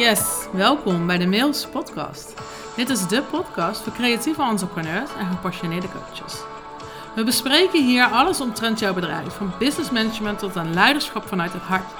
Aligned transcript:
Yes, 0.00 0.46
welkom 0.52 1.06
bij 1.06 1.18
de 1.18 1.26
Mails 1.26 1.66
Podcast. 1.66 2.34
Dit 2.76 2.88
is 2.88 3.06
de 3.06 3.22
podcast 3.22 3.82
voor 3.82 3.92
creatieve 3.92 4.42
entrepreneurs 4.42 5.10
en 5.18 5.26
gepassioneerde 5.26 5.88
coaches. 5.88 6.42
We 7.14 7.24
bespreken 7.24 7.84
hier 7.84 8.04
alles 8.04 8.40
omtrent 8.40 8.78
jouw 8.78 8.94
bedrijf, 8.94 9.34
van 9.34 9.52
business 9.58 9.90
management 9.90 10.38
tot 10.38 10.56
aan 10.56 10.74
leiderschap 10.74 11.28
vanuit 11.28 11.52
het 11.52 11.62
hart, 11.62 11.92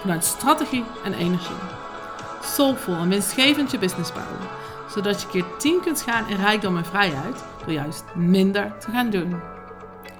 vanuit 0.00 0.24
strategie 0.24 0.84
en 1.04 1.14
energie. 1.14 1.56
Soulful 2.42 2.94
en 2.94 3.08
winstgevend 3.08 3.70
je 3.70 3.78
business 3.78 4.12
bouwen, 4.12 4.48
zodat 4.90 5.22
je 5.22 5.28
keer 5.28 5.44
10 5.58 5.80
kunt 5.80 6.02
gaan 6.02 6.28
in 6.28 6.36
rijkdom 6.36 6.76
en 6.76 6.84
vrijheid 6.84 7.44
door 7.58 7.74
juist 7.74 8.04
minder 8.14 8.78
te 8.78 8.90
gaan 8.90 9.10
doen. 9.10 9.40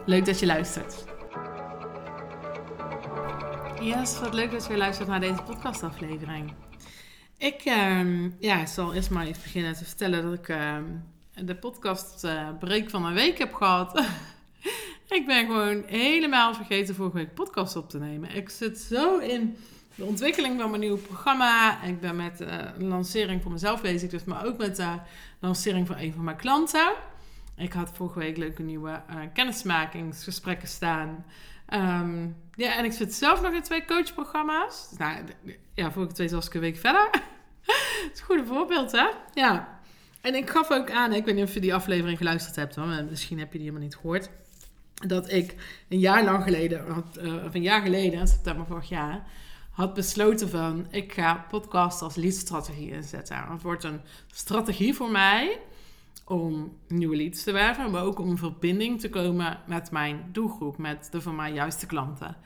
Leuk 0.05 0.25
dat 0.25 0.41
je 0.41 0.47
luistert. 0.47 1.05
Yes, 3.81 4.21
wat 4.21 4.35
leuk 4.35 4.51
dat 4.51 4.63
je 4.63 4.69
weer 4.69 4.79
luistert 4.79 5.09
naar 5.09 5.21
deze 5.21 5.43
podcastaflevering. 5.43 6.53
Ik 7.43 7.65
uh, 7.65 8.31
ja, 8.39 8.67
zal 8.67 8.95
eerst 8.95 9.11
maar 9.11 9.27
even 9.27 9.43
beginnen 9.43 9.73
te 9.73 9.85
vertellen 9.85 10.23
dat 10.23 10.33
ik 10.33 10.49
uh, 10.49 10.77
de 11.35 11.57
podcast 11.57 12.25
uh, 12.25 12.49
van 12.87 13.05
een 13.05 13.15
week 13.15 13.39
heb 13.39 13.55
gehad. 13.55 13.99
ik 15.19 15.27
ben 15.27 15.47
gewoon 15.47 15.83
helemaal 15.87 16.55
vergeten 16.55 16.95
vorige 16.95 17.17
week 17.17 17.35
podcast 17.35 17.77
op 17.77 17.91
te 17.91 17.99
nemen. 17.99 18.35
Ik 18.35 18.49
zit 18.49 18.79
zo 18.79 19.19
in 19.19 19.57
de 19.95 20.05
ontwikkeling 20.05 20.61
van 20.61 20.69
mijn 20.69 20.81
nieuwe 20.81 20.99
programma. 20.99 21.83
Ik 21.83 22.01
ben 22.01 22.17
met 22.17 22.41
uh, 22.41 22.49
een 22.79 22.89
lancering 22.89 23.43
voor 23.43 23.53
mezelf 23.53 23.83
bezig, 23.83 24.11
dus 24.11 24.25
maar 24.25 24.47
ook 24.47 24.59
met 24.59 24.77
de 24.77 24.99
lancering 25.41 25.87
van 25.87 25.97
een 25.97 26.13
van 26.13 26.25
mijn 26.25 26.37
klanten. 26.37 26.93
Ik 27.57 27.73
had 27.73 27.91
vorige 27.95 28.19
week 28.19 28.37
leuke 28.37 28.63
nieuwe 28.63 29.03
kennismakingsgesprekken 29.33 30.69
staan. 30.69 31.25
Um, 31.75 32.37
ja, 32.55 32.77
en 32.77 32.85
ik 32.85 32.93
zit 32.93 33.15
zelf 33.15 33.43
nog 33.43 33.53
in 33.53 33.63
twee 33.63 33.85
coachprogramma's. 33.85 34.89
Dus 34.89 34.99
nou, 34.99 35.17
ja, 35.75 35.93
voor 35.93 36.03
ik 36.03 36.09
het 36.09 36.19
weet 36.19 36.31
was 36.31 36.47
ik 36.47 36.55
een 36.55 36.61
week 36.61 36.77
verder. 36.77 37.09
Het 38.03 38.11
is 38.13 38.21
een 38.21 38.27
goede 38.27 38.45
voorbeeld, 38.47 38.93
hè? 38.93 39.07
Ja. 39.35 39.81
En 40.21 40.35
ik 40.35 40.51
gaf 40.51 40.71
ook 40.71 40.91
aan, 40.91 41.13
ik 41.13 41.25
weet 41.25 41.35
niet 41.35 41.45
of 41.45 41.55
je 41.55 41.61
die 41.61 41.75
aflevering 41.75 42.19
geluisterd 42.19 42.57
hebt, 42.57 42.75
hoor, 42.75 43.05
misschien 43.11 43.39
heb 43.39 43.53
je 43.53 43.59
die 43.59 43.67
helemaal 43.67 43.87
niet 43.87 43.97
gehoord. 43.97 44.31
Dat 44.95 45.31
ik 45.31 45.55
een 45.89 45.99
jaar 45.99 46.25
lang 46.25 46.45
geleden, 46.45 47.05
uh, 47.21 47.45
of 47.45 47.55
een 47.55 47.63
jaar 47.63 47.83
geleden, 47.83 48.29
september 48.29 48.67
vorig 48.67 48.89
jaar, 48.89 49.27
had 49.71 49.95
besloten 49.95 50.49
van 50.49 50.87
ik 50.91 51.13
ga 51.13 51.47
podcast 51.49 52.03
als 52.03 52.15
leadstrategie 52.15 52.91
inzetten. 52.91 53.45
Het 53.51 53.63
wordt 53.63 53.85
een 53.85 54.01
strategie 54.33 54.95
voor 54.95 55.11
mij 55.11 55.59
om 56.25 56.77
nieuwe 56.89 57.17
leads 57.17 57.43
te 57.43 57.53
werven, 57.53 57.91
maar 57.91 58.03
ook 58.03 58.19
om 58.19 58.29
in 58.29 58.37
verbinding 58.37 59.01
te 59.01 59.11
komen 59.11 59.59
met 59.67 59.91
mijn 59.91 60.29
doelgroep, 60.33 60.79
met 60.79 61.09
de 61.11 61.21
voor 61.21 61.35
mij 61.35 61.53
juiste 61.53 61.87
klanten. 61.87 62.37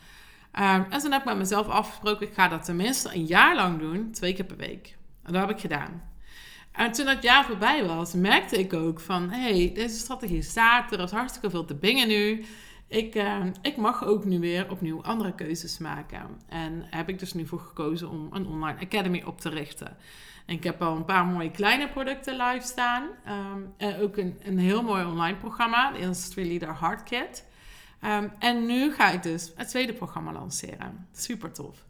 Um, 0.53 0.87
en 0.91 0.99
toen 0.99 1.13
heb 1.13 1.21
ik 1.21 1.27
met 1.27 1.37
mezelf 1.37 1.69
afgesproken, 1.69 2.27
ik 2.27 2.35
ga 2.35 2.49
dat 2.49 2.65
tenminste 2.65 3.15
een 3.15 3.27
jaar 3.27 3.55
lang 3.55 3.79
doen, 3.79 4.11
twee 4.11 4.33
keer 4.33 4.45
per 4.45 4.57
week. 4.57 4.97
En 5.23 5.33
dat 5.33 5.41
heb 5.41 5.51
ik 5.51 5.61
gedaan. 5.61 6.03
En 6.73 6.93
toen 6.93 7.07
dat 7.07 7.23
jaar 7.23 7.45
voorbij 7.45 7.85
was, 7.85 8.15
merkte 8.15 8.59
ik 8.59 8.73
ook 8.73 9.01
van, 9.01 9.31
hey, 9.31 9.71
deze 9.75 9.99
strategie 9.99 10.43
staat, 10.43 10.93
er 10.93 11.01
is 11.01 11.11
hartstikke 11.11 11.51
veel 11.51 11.65
te 11.65 11.75
bingen 11.75 12.09
nu. 12.09 12.45
Ik, 12.89 13.15
uh, 13.15 13.45
ik 13.63 13.77
mag 13.77 14.05
ook 14.05 14.25
nu 14.25 14.41
weer 14.41 14.71
opnieuw 14.71 15.03
andere 15.03 15.35
keuzes 15.35 15.79
maken. 15.79 16.41
En 16.49 16.87
heb 16.91 17.09
ik 17.09 17.19
dus 17.19 17.33
nu 17.33 17.47
voor 17.47 17.61
gekozen 17.61 18.11
om 18.11 18.29
een 18.31 18.47
online 18.47 18.81
academy 18.81 19.23
op 19.27 19.41
te 19.41 19.49
richten. 19.49 19.97
En 20.47 20.55
ik 20.55 20.65
heb 20.65 20.83
al 20.83 20.97
een 20.97 21.05
paar 21.05 21.27
mooie 21.27 21.51
kleine 21.51 21.89
producten 21.89 22.37
live 22.37 22.67
staan. 22.67 23.03
Um, 23.29 23.75
en 23.77 24.01
ook 24.01 24.17
een, 24.17 24.39
een 24.43 24.59
heel 24.59 24.83
mooi 24.83 25.05
online 25.05 25.37
programma, 25.37 25.93
de 25.93 25.99
Industry 25.99 26.49
Leader 26.49 26.69
Hard 26.69 27.03
Kit. 27.03 27.45
Um, 28.05 28.33
en 28.39 28.67
nu 28.67 28.93
ga 28.93 29.11
ik 29.11 29.23
dus 29.23 29.53
het 29.57 29.69
tweede 29.69 29.93
programma 29.93 30.33
lanceren. 30.33 31.09
Super 31.13 31.53
tof. 31.53 31.85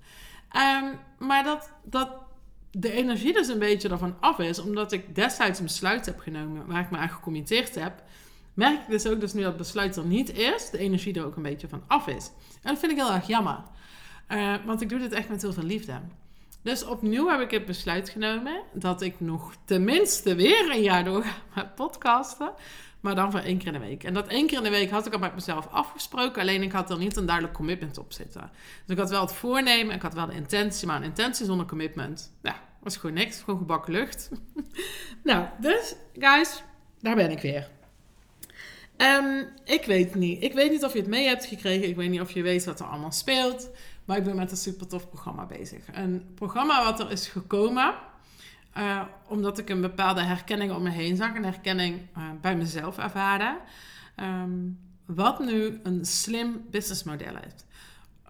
Um, 0.82 0.98
maar 1.28 1.44
dat, 1.44 1.72
dat 1.84 2.10
de 2.70 2.92
energie 2.92 3.32
dus 3.32 3.48
een 3.48 3.58
beetje 3.58 3.88
ervan 3.88 4.16
af 4.20 4.38
is, 4.38 4.58
omdat 4.58 4.92
ik 4.92 5.14
destijds 5.14 5.58
een 5.58 5.64
besluit 5.64 6.06
heb 6.06 6.18
genomen 6.18 6.66
waar 6.66 6.80
ik 6.80 6.90
me 6.90 6.96
aan 6.96 7.08
gecommitteerd 7.08 7.74
heb, 7.74 8.02
merk 8.54 8.80
ik 8.80 8.88
dus 8.88 9.06
ook 9.06 9.20
dus 9.20 9.32
nu 9.32 9.40
dat 9.40 9.48
het 9.48 9.58
besluit 9.58 9.96
er 9.96 10.04
niet 10.04 10.32
is, 10.32 10.70
de 10.70 10.78
energie 10.78 11.14
er 11.14 11.24
ook 11.24 11.36
een 11.36 11.42
beetje 11.42 11.68
van 11.68 11.82
af 11.86 12.06
is. 12.06 12.30
En 12.62 12.70
dat 12.70 12.78
vind 12.78 12.92
ik 12.92 12.98
heel 12.98 13.12
erg 13.12 13.26
jammer. 13.26 13.62
Uh, 14.28 14.54
want 14.64 14.80
ik 14.80 14.88
doe 14.88 14.98
dit 14.98 15.12
echt 15.12 15.28
met 15.28 15.42
heel 15.42 15.52
veel 15.52 15.62
liefde. 15.62 16.00
Dus 16.66 16.84
opnieuw 16.84 17.28
heb 17.28 17.40
ik 17.40 17.50
het 17.50 17.64
besluit 17.64 18.08
genomen 18.08 18.62
dat 18.72 19.02
ik 19.02 19.20
nog 19.20 19.56
tenminste 19.64 20.34
weer 20.34 20.70
een 20.70 20.82
jaar 20.82 21.04
door 21.04 21.24
ga 21.52 21.72
podcasten. 21.74 22.52
Maar 23.00 23.14
dan 23.14 23.30
voor 23.30 23.40
één 23.40 23.58
keer 23.58 23.66
in 23.66 23.72
de 23.72 23.86
week. 23.86 24.04
En 24.04 24.14
dat 24.14 24.26
één 24.26 24.46
keer 24.46 24.58
in 24.58 24.64
de 24.64 24.70
week 24.70 24.90
had 24.90 25.06
ik 25.06 25.12
al 25.12 25.18
met 25.18 25.34
mezelf 25.34 25.68
afgesproken. 25.70 26.42
Alleen 26.42 26.62
ik 26.62 26.72
had 26.72 26.90
er 26.90 26.98
niet 26.98 27.16
een 27.16 27.26
duidelijk 27.26 27.56
commitment 27.56 27.98
op 27.98 28.12
zitten. 28.12 28.50
Dus 28.84 28.96
ik 28.96 28.98
had 28.98 29.10
wel 29.10 29.20
het 29.20 29.32
voornemen. 29.32 29.94
Ik 29.94 30.02
had 30.02 30.14
wel 30.14 30.26
de 30.26 30.34
intentie. 30.34 30.86
Maar 30.86 30.96
een 30.96 31.02
intentie 31.02 31.46
zonder 31.46 31.66
commitment. 31.66 32.32
Ja, 32.42 32.60
was 32.80 32.96
gewoon 32.96 33.16
niks. 33.16 33.40
Gewoon 33.40 33.58
gebakken 33.58 33.92
lucht. 33.92 34.30
nou, 35.24 35.46
dus 35.60 35.94
guys, 36.18 36.62
daar 37.00 37.16
ben 37.16 37.30
ik 37.30 37.40
weer. 37.40 37.68
Um, 38.96 39.48
ik 39.64 39.84
weet 39.84 40.14
niet. 40.14 40.42
Ik 40.42 40.52
weet 40.52 40.70
niet 40.70 40.84
of 40.84 40.92
je 40.92 40.98
het 40.98 41.08
mee 41.08 41.26
hebt 41.26 41.44
gekregen. 41.44 41.88
Ik 41.88 41.96
weet 41.96 42.10
niet 42.10 42.20
of 42.20 42.30
je 42.30 42.42
weet 42.42 42.64
wat 42.64 42.80
er 42.80 42.86
allemaal 42.86 43.12
speelt. 43.12 43.70
Maar 44.06 44.16
ik 44.16 44.24
ben 44.24 44.36
met 44.36 44.50
een 44.50 44.56
super 44.56 44.86
tof 44.86 45.08
programma 45.08 45.46
bezig. 45.46 45.84
Een 45.92 46.34
programma 46.34 46.84
wat 46.84 47.00
er 47.00 47.10
is 47.10 47.28
gekomen 47.28 47.94
uh, 48.78 49.02
omdat 49.26 49.58
ik 49.58 49.68
een 49.68 49.80
bepaalde 49.80 50.22
herkenning 50.22 50.72
om 50.72 50.82
me 50.82 50.90
heen 50.90 51.16
zag. 51.16 51.34
Een 51.34 51.44
herkenning 51.44 52.00
uh, 52.16 52.24
bij 52.40 52.56
mezelf 52.56 52.98
ervaren. 52.98 53.56
Um, 54.16 54.78
wat 55.06 55.38
nu 55.38 55.80
een 55.82 56.04
slim 56.04 56.64
businessmodel 56.70 57.34
is. 57.36 57.64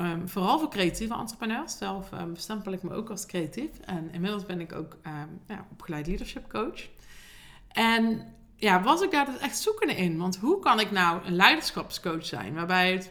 Um, 0.00 0.28
vooral 0.28 0.58
voor 0.58 0.68
creatieve 0.68 1.14
entrepreneurs. 1.14 1.78
Zelf 1.78 2.12
um, 2.12 2.32
bestempel 2.32 2.72
ik 2.72 2.82
me 2.82 2.92
ook 2.92 3.10
als 3.10 3.26
creatief. 3.26 3.70
En 3.84 4.12
inmiddels 4.12 4.46
ben 4.46 4.60
ik 4.60 4.72
ook 4.72 4.96
ja, 5.46 5.66
opgeleid 5.72 6.06
leadership 6.06 6.48
coach. 6.48 6.88
En 7.68 8.34
ja, 8.56 8.82
was 8.82 9.00
ik 9.00 9.10
daar 9.10 9.26
dus 9.26 9.38
echt 9.38 9.58
zoekende 9.58 9.94
in. 9.94 10.18
Want 10.18 10.36
hoe 10.36 10.58
kan 10.58 10.80
ik 10.80 10.90
nou 10.90 11.26
een 11.26 11.36
leiderschapscoach 11.36 12.26
zijn? 12.26 12.54
Waarbij 12.54 12.92
het, 12.92 13.10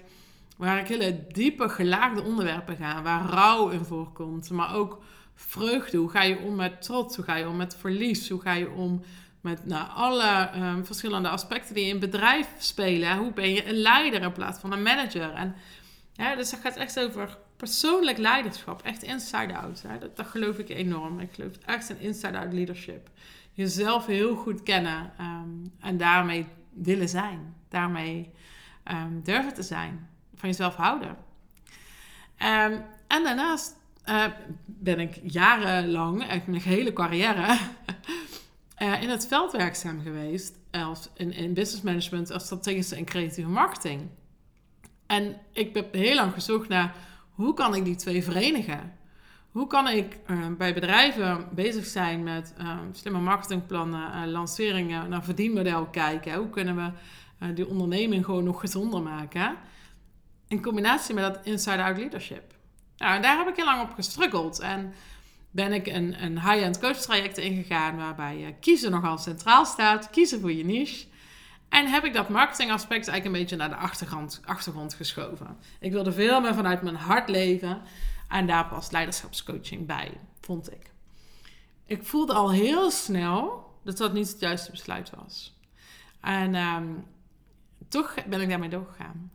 waar 0.56 0.80
ik 0.80 0.88
hele 0.88 1.28
diepe, 1.28 1.70
gelaagde 1.70 2.24
onderwerpen 2.24 2.76
ga. 2.76 3.02
Waar 3.02 3.30
rouw 3.30 3.70
in 3.70 3.86
voorkomt. 3.86 4.50
Maar 4.50 4.76
ook 4.76 5.04
vreugde? 5.36 5.98
Hoe 5.98 6.10
ga 6.10 6.24
je 6.24 6.40
om 6.40 6.56
met 6.56 6.82
trots? 6.82 7.16
Hoe 7.16 7.26
ga 7.26 7.36
je 7.36 7.48
om 7.48 7.56
met 7.56 7.76
verlies? 7.76 8.30
Hoe 8.30 8.42
ga 8.42 8.54
je 8.54 8.70
om 8.70 9.04
met 9.42 9.66
nou, 9.66 9.90
alle 9.94 10.50
um, 10.56 10.86
verschillende 10.86 11.30
aspecten 11.30 11.76
die 11.76 11.86
in 11.86 12.00
bedrijf 12.00 12.48
spelen? 12.58 13.18
Hoe 13.18 13.34
ben 13.34 13.50
je 13.50 13.68
een 13.68 13.78
leider 13.78 14.22
in 14.22 14.32
plaats 14.32 14.60
van 14.60 14.72
een 14.72 14.84
manager? 14.84 15.34
En, 15.34 15.56
dus 16.38 16.50
dat 16.50 16.60
gaat 16.60 16.76
echt 16.76 17.00
over 17.00 17.38
persoonlijk 17.58 18.18
leiderschap, 18.18 18.82
echt 18.82 19.04
inside-out. 19.04 19.84
Dat, 20.00 20.16
dat, 20.16 20.28
geloof 20.28 20.58
ik 20.58 20.70
enorm. 20.70 21.20
Ik 21.20 21.34
geloof 21.34 21.52
echt 21.66 21.90
in 21.90 22.00
inside-out 22.00 22.54
leadership. 22.54 23.10
Jezelf 23.54 24.06
heel 24.06 24.36
goed 24.36 24.64
kennen 24.64 25.12
um, 25.20 25.74
en 25.80 25.98
daarmee 25.98 26.46
willen 26.74 27.10
zijn. 27.10 27.56
Daarmee 27.70 28.32
um, 28.92 29.22
durven 29.24 29.54
te 29.54 29.64
zijn. 29.64 30.10
Van 30.36 30.50
jezelf 30.50 30.76
houden. 30.76 31.18
en 33.08 33.24
daarnaast 33.24 33.76
uh, 34.10 34.26
ben 34.66 35.00
ik 35.00 35.20
jarenlang, 35.24 36.20
eigenlijk 36.20 36.48
mijn 36.48 36.78
hele 36.78 36.94
carrière, 36.94 37.58
uh, 38.82 39.02
in 39.04 39.10
het 39.10 39.28
veld 39.28 39.52
werkzaam 39.52 40.02
geweest. 40.02 40.58
Als 40.72 41.10
in, 41.14 41.34
in 41.34 41.54
business 41.54 41.82
management, 41.84 42.32
als 42.32 42.44
strategische 42.44 42.96
en 42.96 43.06
creatieve 43.06 43.50
marketing. 43.50 44.02
En 45.06 45.38
ik 45.52 45.76
heb 45.76 45.94
heel 45.94 46.16
lang 46.16 46.34
gezocht 46.34 46.68
naar 46.68 46.96
hoe 47.32 47.54
kan 47.54 47.76
ik 47.76 47.86
die 47.86 47.96
twee 47.96 48.24
verenigen? 48.24 48.94
Hoe 49.52 49.68
kan 49.68 49.88
ik 49.88 50.18
uh, 50.28 50.48
bij 50.58 50.74
bedrijven 50.74 51.48
bezig 51.52 51.86
zijn 51.86 52.24
met 52.24 52.54
slimme 52.92 53.20
marketingplannen, 53.20 54.30
lanceringen, 54.30 55.10
naar 55.10 55.24
verdienmodel 55.24 55.86
kijken? 55.86 56.36
Hoe 56.36 56.50
kunnen 56.50 56.76
we 57.40 57.54
die 57.54 57.68
onderneming 57.68 58.26
gewoon 58.26 58.44
nog 58.44 58.60
gezonder 58.60 59.02
maken? 59.02 59.58
In 60.48 60.62
combinatie 60.62 61.14
met 61.14 61.34
dat 61.34 61.46
inside-out 61.46 61.98
leadership. 61.98 62.54
Nou, 62.98 63.22
daar 63.22 63.38
heb 63.38 63.48
ik 63.48 63.56
heel 63.56 63.66
lang 63.66 63.82
op 63.82 63.94
gestruggeld. 63.94 64.60
En 64.60 64.94
ben 65.52 65.74
ik 65.74 65.88
een, 65.88 66.24
een 66.24 66.42
high-end 66.42 66.80
coach 66.80 66.98
traject 66.98 67.38
ingegaan 67.38 67.98
waarbij 67.98 68.38
je 68.38 68.54
kiezen 68.60 68.92
nogal 68.92 69.18
centraal 69.18 69.66
staat. 69.66 70.10
Kiezen 70.10 70.40
voor 70.40 70.52
je 70.52 70.66
niche. 70.66 71.06
En 71.70 71.88
heb 71.88 72.04
ik 72.04 72.14
dat 72.14 72.30
marketingaspect 72.30 73.08
eigenlijk 73.08 73.26
een 73.26 73.42
beetje 73.42 73.56
naar 73.56 73.70
de 73.70 73.86
achtergrond, 73.86 74.42
achtergrond 74.46 74.94
geschoven. 74.94 75.58
Ik 75.80 75.92
wilde 75.92 76.12
veel 76.12 76.42
meer 76.42 76.54
vanuit 76.54 76.82
mijn 76.82 76.96
hart 76.96 77.30
leven. 77.30 77.82
En 78.30 78.48
daar 78.48 78.66
past 78.68 78.92
leiderschapscoaching 78.92 79.86
bij, 79.86 80.12
vond 80.42 80.72
ik. 80.72 80.92
Ik 81.86 82.04
voelde 82.04 82.34
al 82.34 82.52
heel 82.52 82.92
snel 82.92 83.74
dat 83.84 83.98
dat 83.98 84.14
niet 84.14 84.28
het 84.28 84.40
juiste 84.40 84.72
besluit 84.72 85.10
was. 85.10 85.60
En 86.22 86.56
um, 86.56 87.06
toch 87.90 88.26
ben 88.26 88.42
ik 88.42 88.50
daarmee 88.50 88.70
doorgegaan. 88.70 89.32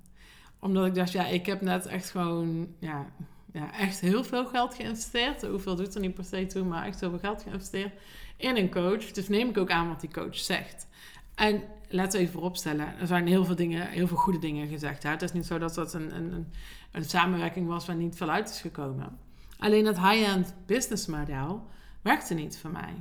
Omdat 0.61 0.87
ik 0.87 0.95
dacht, 0.95 1.12
ja, 1.12 1.27
ik 1.27 1.47
heb 1.47 1.61
net 1.61 1.87
echt 1.87 2.11
gewoon 2.11 2.69
ja, 2.79 3.07
ja, 3.53 3.73
echt 3.79 4.01
heel 4.01 4.25
veel 4.25 4.47
geld 4.47 4.75
geïnvesteerd. 4.75 5.43
Hoeveel 5.43 5.77
doet 5.77 5.95
er 5.95 6.01
niet 6.01 6.15
per 6.15 6.25
se 6.25 6.47
toe, 6.47 6.65
maar 6.65 6.87
echt 6.87 7.01
heel 7.01 7.11
veel 7.11 7.19
geld 7.19 7.43
geïnvesteerd 7.43 7.93
in 8.37 8.57
een 8.57 8.71
coach. 8.71 9.05
Dus 9.12 9.29
neem 9.29 9.49
ik 9.49 9.59
ook 9.59 9.71
aan 9.71 9.89
wat 9.89 10.01
die 10.01 10.11
coach 10.11 10.37
zegt. 10.37 10.87
En 11.35 11.62
laten 11.89 12.12
we 12.12 12.19
even 12.19 12.33
vooropstellen, 12.33 12.99
er 12.99 13.07
zijn 13.07 13.27
heel 13.27 13.45
veel 13.45 13.55
dingen, 13.55 13.89
heel 13.89 14.07
veel 14.07 14.17
goede 14.17 14.39
dingen 14.39 14.69
gezegd. 14.69 15.03
Hè? 15.03 15.11
Het 15.11 15.23
is 15.23 15.33
niet 15.33 15.47
zo 15.47 15.59
dat 15.59 15.75
dat 15.75 15.95
een, 15.95 16.17
een, 16.17 16.53
een 16.93 17.05
samenwerking 17.05 17.67
was 17.67 17.87
waar 17.87 17.97
niet 17.97 18.17
veel 18.17 18.31
uit 18.31 18.51
is 18.51 18.61
gekomen. 18.61 19.19
Alleen 19.59 19.87
het 19.87 19.99
high-end 19.99 20.55
business 20.67 21.07
model 21.07 21.67
werkte 22.03 22.35
niet 22.35 22.59
voor 22.59 22.71
mij. 22.71 22.95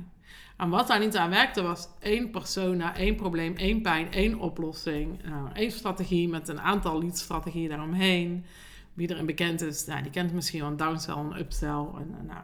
En 0.56 0.68
wat 0.68 0.88
daar 0.88 0.98
niet 0.98 1.16
aan 1.16 1.30
werkte 1.30 1.62
was 1.62 1.88
één 2.00 2.30
persona, 2.30 2.96
één 2.96 3.16
probleem, 3.16 3.56
één 3.56 3.82
pijn, 3.82 4.12
één 4.12 4.38
oplossing. 4.38 5.24
Uh, 5.24 5.32
één 5.54 5.70
strategie 5.70 6.28
met 6.28 6.48
een 6.48 6.60
aantal 6.60 7.00
lead-strategieën 7.00 7.68
daaromheen. 7.68 8.44
Wie 8.94 9.10
erin 9.10 9.26
bekend 9.26 9.60
is, 9.60 9.86
nou, 9.86 10.02
die 10.02 10.10
kent 10.10 10.32
misschien 10.32 10.60
wel 10.60 10.68
een 10.68 10.76
downsell, 10.76 11.14
een 11.14 11.38
upsell. 11.38 11.86
En, 11.94 12.16
nou, 12.26 12.40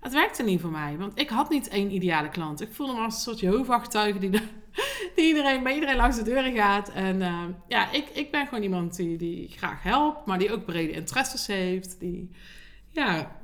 het 0.00 0.12
werkte 0.12 0.42
niet 0.42 0.60
voor 0.60 0.70
mij, 0.70 0.96
want 0.96 1.18
ik 1.18 1.28
had 1.28 1.50
niet 1.50 1.68
één 1.68 1.94
ideale 1.94 2.28
klant. 2.28 2.60
Ik 2.60 2.72
voelde 2.72 2.92
me 2.92 3.00
als 3.00 3.14
een 3.14 3.20
soort 3.20 3.40
Jehovah-getuige 3.40 4.18
die, 4.18 4.30
die 5.16 5.26
iedereen, 5.26 5.62
bij 5.62 5.74
iedereen 5.74 5.96
langs 5.96 6.16
de 6.16 6.22
deuren 6.22 6.54
gaat. 6.54 6.88
En 6.88 7.20
uh, 7.20 7.42
ja, 7.68 7.92
ik, 7.92 8.08
ik 8.08 8.30
ben 8.30 8.46
gewoon 8.46 8.62
iemand 8.62 8.96
die, 8.96 9.16
die 9.16 9.48
graag 9.48 9.82
helpt, 9.82 10.26
maar 10.26 10.38
die 10.38 10.52
ook 10.52 10.64
brede 10.64 10.92
interesses 10.92 11.46
heeft. 11.46 12.00
Die, 12.00 12.30
ja, 12.90 13.36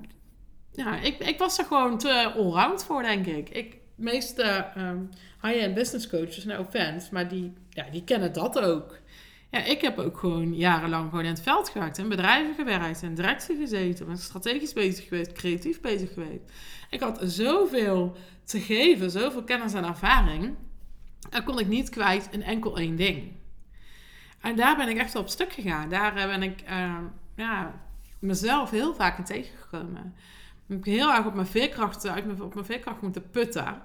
ja 0.85 0.97
ik, 0.97 1.19
ik 1.19 1.39
was 1.39 1.59
er 1.59 1.65
gewoon 1.65 1.99
te 1.99 2.33
allround 2.37 2.85
voor, 2.85 3.03
denk 3.03 3.27
ik. 3.27 3.49
ik 3.49 3.77
meeste 3.95 4.67
um, 4.77 5.09
high-end 5.43 5.75
business 5.75 6.09
coaches, 6.09 6.45
no 6.45 6.59
offense, 6.59 7.09
maar 7.13 7.29
die, 7.29 7.53
ja, 7.71 7.85
die 7.91 8.05
kennen 8.05 8.33
dat 8.33 8.59
ook. 8.59 8.99
Ja, 9.51 9.65
ik 9.65 9.81
heb 9.81 9.99
ook 9.99 10.19
gewoon 10.19 10.55
jarenlang 10.55 11.09
gewoon 11.09 11.25
in 11.25 11.31
het 11.31 11.43
veld 11.43 11.69
gewerkt. 11.69 11.99
In 11.99 12.09
bedrijven 12.09 12.55
gewerkt, 12.55 13.03
in 13.03 13.15
directie 13.15 13.57
gezeten. 13.57 14.07
Ben 14.07 14.19
strategisch 14.19 14.73
bezig 14.73 15.09
geweest, 15.09 15.33
creatief 15.33 15.81
bezig 15.81 16.13
geweest. 16.13 16.53
Ik 16.91 17.01
had 17.01 17.21
zoveel 17.23 18.17
te 18.45 18.61
geven, 18.61 19.11
zoveel 19.11 19.45
kennis 19.45 19.75
en 19.75 19.85
ervaring. 19.85 20.55
En 21.31 21.45
kon 21.45 21.59
ik 21.59 21.67
niet 21.67 21.89
kwijt 21.89 22.29
in 22.31 22.43
enkel 22.43 22.77
één 22.77 22.97
ding. 22.97 23.33
En 24.41 24.57
daar 24.57 24.77
ben 24.77 24.89
ik 24.89 24.97
echt 24.97 25.15
op 25.15 25.29
stuk 25.29 25.53
gegaan. 25.53 25.89
Daar 25.89 26.15
ben 26.15 26.43
ik 26.43 26.63
uh, 26.71 26.99
ja, 27.37 27.81
mezelf 28.19 28.71
heel 28.71 28.95
vaak 28.95 29.19
in 29.19 29.25
tegengekomen. 29.25 30.15
Ik 30.71 30.85
heb 30.85 30.95
heel 30.95 31.15
erg 31.15 31.27
op 31.27 31.35
mijn 31.35 31.47
veerkracht, 31.47 32.03
mijn, 32.03 32.43
op 32.43 32.55
mijn 32.55 32.67
veerkracht 32.67 33.01
moeten 33.01 33.31
putten. 33.31 33.83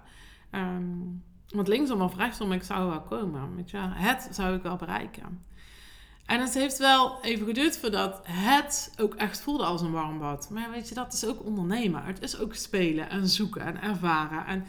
Um, 0.51 1.23
want 1.49 1.67
linksom 1.67 2.01
of 2.01 2.15
rechtsom, 2.15 2.51
ik 2.51 2.63
zou 2.63 2.89
wel 2.89 3.01
komen. 3.01 3.55
Weet 3.55 3.71
je, 3.71 3.77
het 3.77 4.27
zou 4.31 4.55
ik 4.55 4.63
wel 4.63 4.75
bereiken. 4.75 5.45
En 6.25 6.39
het 6.39 6.53
heeft 6.53 6.77
wel 6.77 7.21
even 7.21 7.45
geduurd 7.45 7.77
voordat 7.77 8.21
het 8.23 8.93
ook 8.97 9.15
echt 9.15 9.41
voelde 9.41 9.63
als 9.65 9.81
een 9.81 9.91
warm 9.91 10.19
bad. 10.19 10.49
Maar 10.49 10.71
weet 10.71 10.89
je, 10.89 10.95
dat 10.95 11.13
is 11.13 11.25
ook 11.25 11.45
ondernemen. 11.45 12.03
Het 12.03 12.21
is 12.21 12.39
ook 12.39 12.55
spelen 12.55 13.09
en 13.09 13.27
zoeken 13.27 13.61
en 13.61 13.81
ervaren. 13.81 14.45
En 14.45 14.65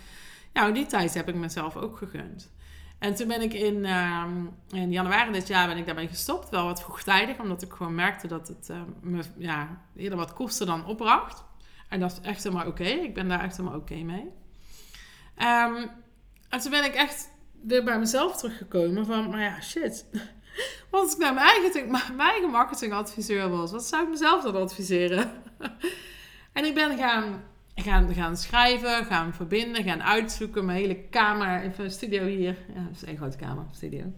ja, 0.53 0.71
die 0.71 0.87
tijd 0.87 1.15
heb 1.15 1.29
ik 1.29 1.35
mezelf 1.35 1.77
ook 1.77 1.97
gegund. 1.97 2.55
En 2.99 3.15
toen 3.15 3.29
ben 3.29 3.43
ik 3.43 3.53
in, 3.53 3.85
uh, 3.85 4.25
in 4.71 4.93
januari 4.93 5.33
dit 5.33 5.49
jaar 5.49 5.69
ben 5.69 5.77
ik 5.77 5.87
daarmee 5.87 6.09
gestopt. 6.09 6.49
Wel 6.49 6.65
wat 6.65 6.83
vroegtijdig, 6.83 7.39
omdat 7.39 7.63
ik 7.63 7.73
gewoon 7.73 7.95
merkte 7.95 8.27
dat 8.27 8.49
het 8.49 8.69
uh, 8.71 8.81
me 9.01 9.23
ja, 9.39 9.81
eerder 9.97 10.19
wat 10.19 10.33
kosten 10.33 10.67
dan 10.67 10.87
opbracht. 10.87 11.45
En 11.89 12.01
dat 12.01 12.13
is 12.13 12.29
echt 12.29 12.43
helemaal 12.43 12.67
oké. 12.67 12.85
Ik 12.85 13.15
ben 13.15 13.29
daar 13.29 13.43
echt 13.43 13.57
helemaal 13.57 13.79
oké 13.79 13.95
mee. 13.95 14.33
Um, 15.39 15.91
en 16.49 16.61
toen 16.61 16.71
ben 16.71 16.85
ik 16.85 16.95
echt 16.95 17.31
weer 17.63 17.85
bij 17.85 17.99
mezelf 17.99 18.37
teruggekomen 18.37 19.07
van, 19.07 19.29
maar 19.29 19.41
ja, 19.41 19.61
shit. 19.61 20.07
Wat 20.91 21.03
als 21.03 21.13
ik 21.13 21.19
nou 21.19 21.35
mijn 21.35 21.47
eigen, 21.47 21.91
mijn 22.17 22.21
eigen 22.21 22.51
marketingadviseur 22.51 23.49
was? 23.49 23.71
Wat 23.71 23.85
zou 23.85 24.03
ik 24.03 24.09
mezelf 24.09 24.43
dan 24.43 24.57
adviseren? 24.57 25.31
en 26.53 26.65
ik 26.65 26.75
ben 26.75 26.99
gaan, 26.99 27.43
gaan, 27.75 28.15
gaan 28.15 28.37
schrijven, 28.37 29.05
gaan 29.05 29.35
verbinden, 29.35 29.85
gaan 29.85 30.03
uitzoeken. 30.03 30.65
Mijn 30.65 30.79
hele 30.79 31.09
kamer, 31.11 31.63
even 31.63 31.85
een 31.85 31.91
studio 31.91 32.25
hier. 32.25 32.57
Ja, 32.75 32.83
dat 32.83 33.03
is 33.03 33.09
een 33.09 33.17
grote 33.17 33.37
kamer, 33.37 33.65
studio. 33.71 34.13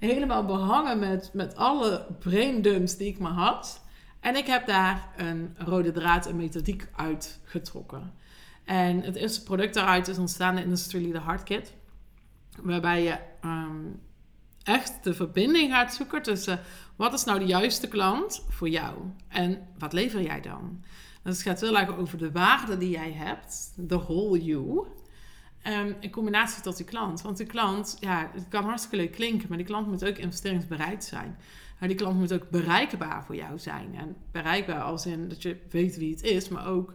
Helemaal 0.00 0.44
behangen 0.44 0.98
met, 0.98 1.30
met 1.32 1.56
alle 1.56 2.06
braindumps 2.18 2.96
die 2.96 3.08
ik 3.08 3.18
maar 3.18 3.32
had. 3.32 3.84
En 4.26 4.36
ik 4.36 4.46
heb 4.46 4.66
daar 4.66 5.08
een 5.16 5.54
rode 5.58 5.92
draad 5.92 6.26
en 6.26 6.36
methodiek 6.36 6.88
uitgetrokken. 6.96 8.12
En 8.64 9.02
het 9.02 9.14
eerste 9.16 9.42
product 9.42 9.74
daaruit 9.74 10.08
is 10.08 10.18
ontstaan 10.18 10.54
de 10.54 10.62
Industry 10.62 11.02
Leader 11.02 11.20
Hard 11.20 11.42
Kit. 11.42 11.72
Waarbij 12.62 13.02
je 13.02 13.18
ehm, 13.40 13.84
echt 14.62 15.04
de 15.04 15.14
verbinding 15.14 15.72
gaat 15.72 15.94
zoeken 15.94 16.22
tussen 16.22 16.60
wat 16.96 17.12
is 17.12 17.24
nou 17.24 17.38
de 17.38 17.44
juiste 17.44 17.88
klant 17.88 18.44
voor 18.48 18.68
jou 18.68 18.94
en 19.28 19.68
wat 19.78 19.92
lever 19.92 20.22
jij 20.22 20.40
dan? 20.40 20.84
Dus 21.22 21.34
het 21.34 21.46
gaat 21.46 21.60
heel 21.60 21.78
erg 21.78 21.96
over 21.96 22.18
de 22.18 22.32
waarde 22.32 22.78
die 22.78 22.90
jij 22.90 23.12
hebt, 23.12 23.72
the 23.88 23.98
whole 23.98 24.44
you, 24.44 24.86
um, 25.66 25.96
in 26.00 26.10
combinatie 26.10 26.62
tot 26.62 26.76
die 26.76 26.86
klant. 26.86 27.22
Want 27.22 27.36
die 27.36 27.46
klant, 27.46 27.96
ja, 28.00 28.30
het 28.34 28.48
kan 28.48 28.64
hartstikke 28.64 28.96
leuk 28.96 29.12
klinken, 29.12 29.48
maar 29.48 29.58
die 29.58 29.66
klant 29.66 29.86
moet 29.86 30.04
ook 30.04 30.16
investeringsbereid 30.16 31.04
zijn. 31.04 31.36
Maar 31.78 31.88
die 31.88 31.96
klant 31.96 32.18
moet 32.18 32.32
ook 32.32 32.50
bereikbaar 32.50 33.24
voor 33.24 33.34
jou 33.34 33.58
zijn. 33.58 33.94
En 33.94 34.16
bereikbaar 34.32 34.82
als 34.82 35.06
in 35.06 35.28
dat 35.28 35.42
je 35.42 35.56
weet 35.70 35.96
wie 35.96 36.10
het 36.10 36.22
is, 36.22 36.48
maar 36.48 36.66
ook 36.66 36.94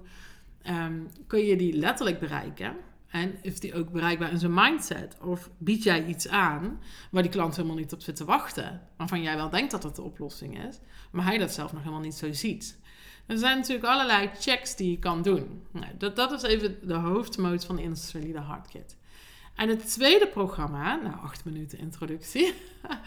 um, 0.69 1.07
kun 1.27 1.39
je 1.39 1.55
die 1.55 1.73
letterlijk 1.73 2.19
bereiken. 2.19 2.75
En 3.07 3.35
is 3.41 3.59
die 3.59 3.73
ook 3.73 3.91
bereikbaar 3.91 4.31
in 4.31 4.39
zijn 4.39 4.53
mindset? 4.53 5.17
Of 5.21 5.49
bied 5.57 5.83
jij 5.83 6.05
iets 6.05 6.27
aan 6.27 6.79
waar 7.11 7.21
die 7.21 7.31
klant 7.31 7.55
helemaal 7.55 7.77
niet 7.77 7.93
op 7.93 8.01
zit 8.01 8.15
te 8.15 8.25
wachten? 8.25 8.81
Waarvan 8.97 9.21
jij 9.21 9.35
wel 9.35 9.49
denkt 9.49 9.71
dat 9.71 9.83
het 9.83 9.95
de 9.95 10.01
oplossing 10.01 10.63
is, 10.67 10.79
maar 11.11 11.25
hij 11.25 11.37
dat 11.37 11.51
zelf 11.51 11.71
nog 11.73 11.81
helemaal 11.81 12.03
niet 12.03 12.13
zo 12.13 12.33
ziet. 12.33 12.79
Er 13.25 13.37
zijn 13.37 13.57
natuurlijk 13.57 13.87
allerlei 13.87 14.29
checks 14.39 14.75
die 14.75 14.91
je 14.91 14.99
kan 14.99 15.21
doen. 15.21 15.63
Nou, 15.71 15.85
dat, 15.97 16.15
dat 16.15 16.31
is 16.31 16.41
even 16.41 16.87
de 16.87 16.93
hoofdmoot 16.93 17.65
van 17.65 17.75
de 17.75 17.81
Industry 17.81 18.21
Leader 18.21 18.41
Hard 18.41 18.67
Kit. 18.67 18.97
En 19.61 19.69
het 19.69 19.91
tweede 19.91 20.27
programma, 20.27 20.95
nou 20.95 21.15
acht 21.15 21.45
minuten 21.45 21.77
introductie, 21.77 22.53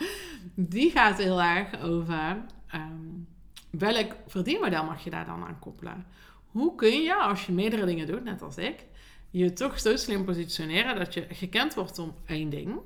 die 0.54 0.90
gaat 0.90 1.18
heel 1.18 1.42
erg 1.42 1.80
over 1.80 2.44
um, 2.74 3.28
welk 3.70 4.12
verdienmodel 4.26 4.84
mag 4.84 5.04
je 5.04 5.10
daar 5.10 5.26
dan 5.26 5.44
aan 5.44 5.58
koppelen. 5.58 6.06
Hoe 6.46 6.74
kun 6.74 7.02
je, 7.02 7.14
als 7.14 7.46
je 7.46 7.52
meerdere 7.52 7.86
dingen 7.86 8.06
doet, 8.06 8.24
net 8.24 8.42
als 8.42 8.56
ik, 8.56 8.84
je 9.30 9.52
toch 9.52 9.80
zo 9.80 9.96
slim 9.96 10.24
positioneren 10.24 10.96
dat 10.96 11.14
je 11.14 11.26
gekend 11.28 11.74
wordt 11.74 11.98
om 11.98 12.14
één 12.26 12.50
ding, 12.50 12.80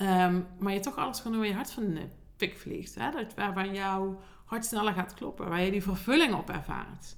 um, 0.00 0.46
maar 0.58 0.72
je 0.72 0.80
toch 0.80 0.96
alles 0.96 1.22
kan 1.22 1.30
doen 1.30 1.40
waar 1.40 1.50
je 1.50 1.54
hart 1.54 1.72
van 1.72 1.94
de 1.94 2.06
pik 2.36 2.58
vliegt. 2.58 2.94
Hè? 2.94 3.10
Dat, 3.10 3.34
waarvan 3.34 3.74
jouw 3.74 4.20
hart 4.44 4.64
sneller 4.64 4.92
gaat 4.92 5.14
kloppen, 5.14 5.48
waar 5.48 5.62
je 5.62 5.70
die 5.70 5.82
vervulling 5.82 6.34
op 6.34 6.50
ervaart. 6.50 7.16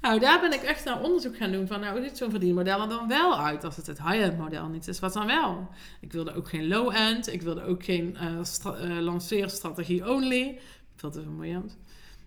Nou, 0.00 0.20
daar 0.20 0.40
ben 0.40 0.52
ik 0.52 0.62
echt 0.62 0.84
naar 0.84 1.02
onderzoek 1.02 1.36
gaan 1.36 1.52
doen 1.52 1.66
van, 1.66 1.80
nou, 1.80 2.02
ziet 2.02 2.16
zo'n 2.16 2.30
verdienmodel 2.30 2.82
er 2.82 2.88
dan 2.88 3.08
wel 3.08 3.38
uit 3.38 3.64
als 3.64 3.76
het 3.76 3.86
het 3.86 4.02
high-end 4.02 4.38
model 4.38 4.68
niet 4.68 4.88
is? 4.88 4.98
Wat 4.98 5.12
dan 5.12 5.26
wel? 5.26 5.68
Ik 6.00 6.12
wilde 6.12 6.34
ook 6.34 6.48
geen 6.48 6.68
low-end, 6.68 7.32
ik 7.32 7.42
wilde 7.42 7.62
ook 7.62 7.84
geen 7.84 8.16
uh, 8.22 8.40
uh, 8.82 8.98
lanceerstrategie 9.00 10.10
only. 10.10 10.58
Veel 10.96 11.10
te 11.10 11.22
vermoeiend. 11.22 11.78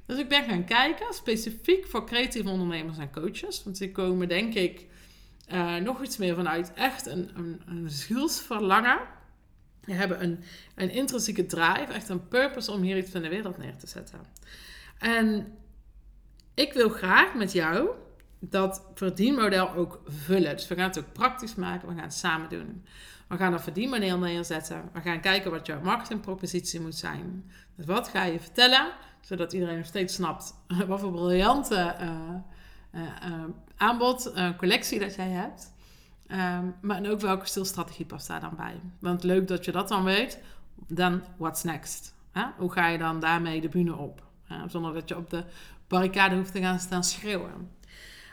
Dus 0.06 0.18
ik 0.18 0.30
ben 0.30 0.44
gaan 0.44 0.66
kijken, 0.66 1.14
specifiek 1.14 1.86
voor 1.86 2.06
creatieve 2.06 2.50
ondernemers 2.50 2.98
en 2.98 3.12
coaches. 3.12 3.64
Want 3.64 3.78
die 3.78 3.92
komen, 3.92 4.28
denk 4.28 4.54
ik, 4.54 4.86
uh, 5.54 5.76
nog 5.76 6.04
iets 6.04 6.18
meer 6.18 6.36
vanuit 6.36 6.74
echt 6.74 7.06
een, 7.06 7.30
een, 7.36 7.62
een 7.66 7.90
zielsverlangen. 7.90 9.00
Die 9.86 9.96
hebben 9.96 10.24
een, 10.24 10.44
een 10.76 10.90
intrinsieke 10.90 11.46
drive, 11.46 11.94
echt 11.94 12.10
een 12.10 12.28
purpose 12.28 12.72
om 12.72 12.82
hier 12.82 12.98
iets 12.98 13.14
in 13.14 13.22
de 13.22 13.30
wereld 13.30 13.58
neer 13.58 13.76
te 13.78 13.88
zetten. 13.88 14.20
En 15.00 15.58
ik 16.54 16.74
wil 16.74 16.90
graag 16.90 17.34
met 17.34 17.52
jou 17.52 17.90
dat 18.40 18.86
verdienmodel 18.94 19.74
ook 19.74 20.02
vullen. 20.06 20.56
Dus 20.56 20.68
we 20.68 20.76
gaan 20.76 20.88
het 20.88 21.00
ook 21.00 21.14
praktisch 21.14 21.56
maken, 21.56 21.88
we 21.88 21.94
gaan 21.94 22.04
het 22.04 22.14
samen 22.14 22.50
doen. 22.50 22.86
We 23.28 23.38
gaan 23.38 23.54
een 23.54 23.60
verdienmodel 23.60 24.18
neerzetten. 24.18 24.90
We 24.94 25.02
gaan 25.02 25.20
kijken 25.22 25.52
wat 25.52 25.66
jouw 25.66 25.82
marketingpropositie 25.82 26.82
moet 26.82 26.96
zijn. 26.96 27.52
Dus 27.76 27.86
wat 27.86 28.08
ga 28.08 28.24
je 28.24 28.40
vertellen, 28.40 28.92
zodat 29.22 29.54
iedereen 29.54 29.78
nog 29.78 29.86
steeds 29.86 30.14
snapt 30.14 30.54
wat 30.88 31.00
voor 31.00 31.12
briljante 31.12 31.96
uh, 32.02 33.02
uh, 33.02 33.44
aanbod, 33.78 34.34
collectie 34.58 35.00
dat 35.00 35.16
jij 35.16 35.30
hebt. 35.30 35.72
Um, 36.28 36.76
maar 36.82 37.10
ook 37.10 37.20
welke 37.20 37.46
stilstrategie 37.46 38.06
past 38.06 38.28
daar 38.28 38.40
dan 38.40 38.56
bij. 38.56 38.80
Want 39.00 39.24
leuk 39.24 39.48
dat 39.48 39.66
je 39.66 39.72
dat 39.72 39.88
dan 39.88 40.04
weet. 40.04 40.40
Dan 40.88 41.24
what's 41.38 41.64
next? 41.64 42.16
Hoe 42.58 42.72
ga 42.72 42.88
je 42.88 42.98
dan 42.98 43.20
daarmee 43.20 43.62
de 43.62 43.70
bühne 43.70 43.96
op? 43.96 44.22
zonder 44.68 44.94
dat 44.94 45.10
je 45.10 45.18
op 45.18 45.30
de 45.30 45.44
barricade 45.94 46.36
hoeft 46.36 46.52
te 46.52 46.60
gaan 46.60 46.80
staan 46.80 47.04
schreeuwen. 47.04 47.72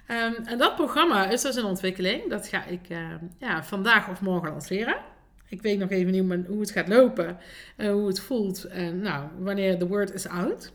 Um, 0.08 0.34
en 0.44 0.58
dat 0.58 0.74
programma 0.74 1.30
is 1.30 1.42
dus 1.42 1.56
in 1.56 1.64
ontwikkeling. 1.64 2.30
Dat 2.30 2.46
ga 2.48 2.64
ik 2.64 2.80
ja, 3.38 3.64
vandaag 3.64 4.08
of 4.08 4.20
morgen 4.20 4.50
lanceren. 4.50 4.96
Ik 5.48 5.62
weet 5.62 5.78
nog 5.78 5.90
even 5.90 6.12
niet 6.12 6.46
hoe 6.46 6.60
het 6.60 6.70
gaat 6.70 6.88
lopen, 6.88 7.38
uh, 7.76 7.92
hoe 7.92 8.06
het 8.06 8.20
voelt 8.20 8.64
en 8.64 9.00
nou, 9.00 9.28
wanneer 9.38 9.78
de 9.78 9.86
word 9.86 10.12
is 10.12 10.28
out. 10.28 10.72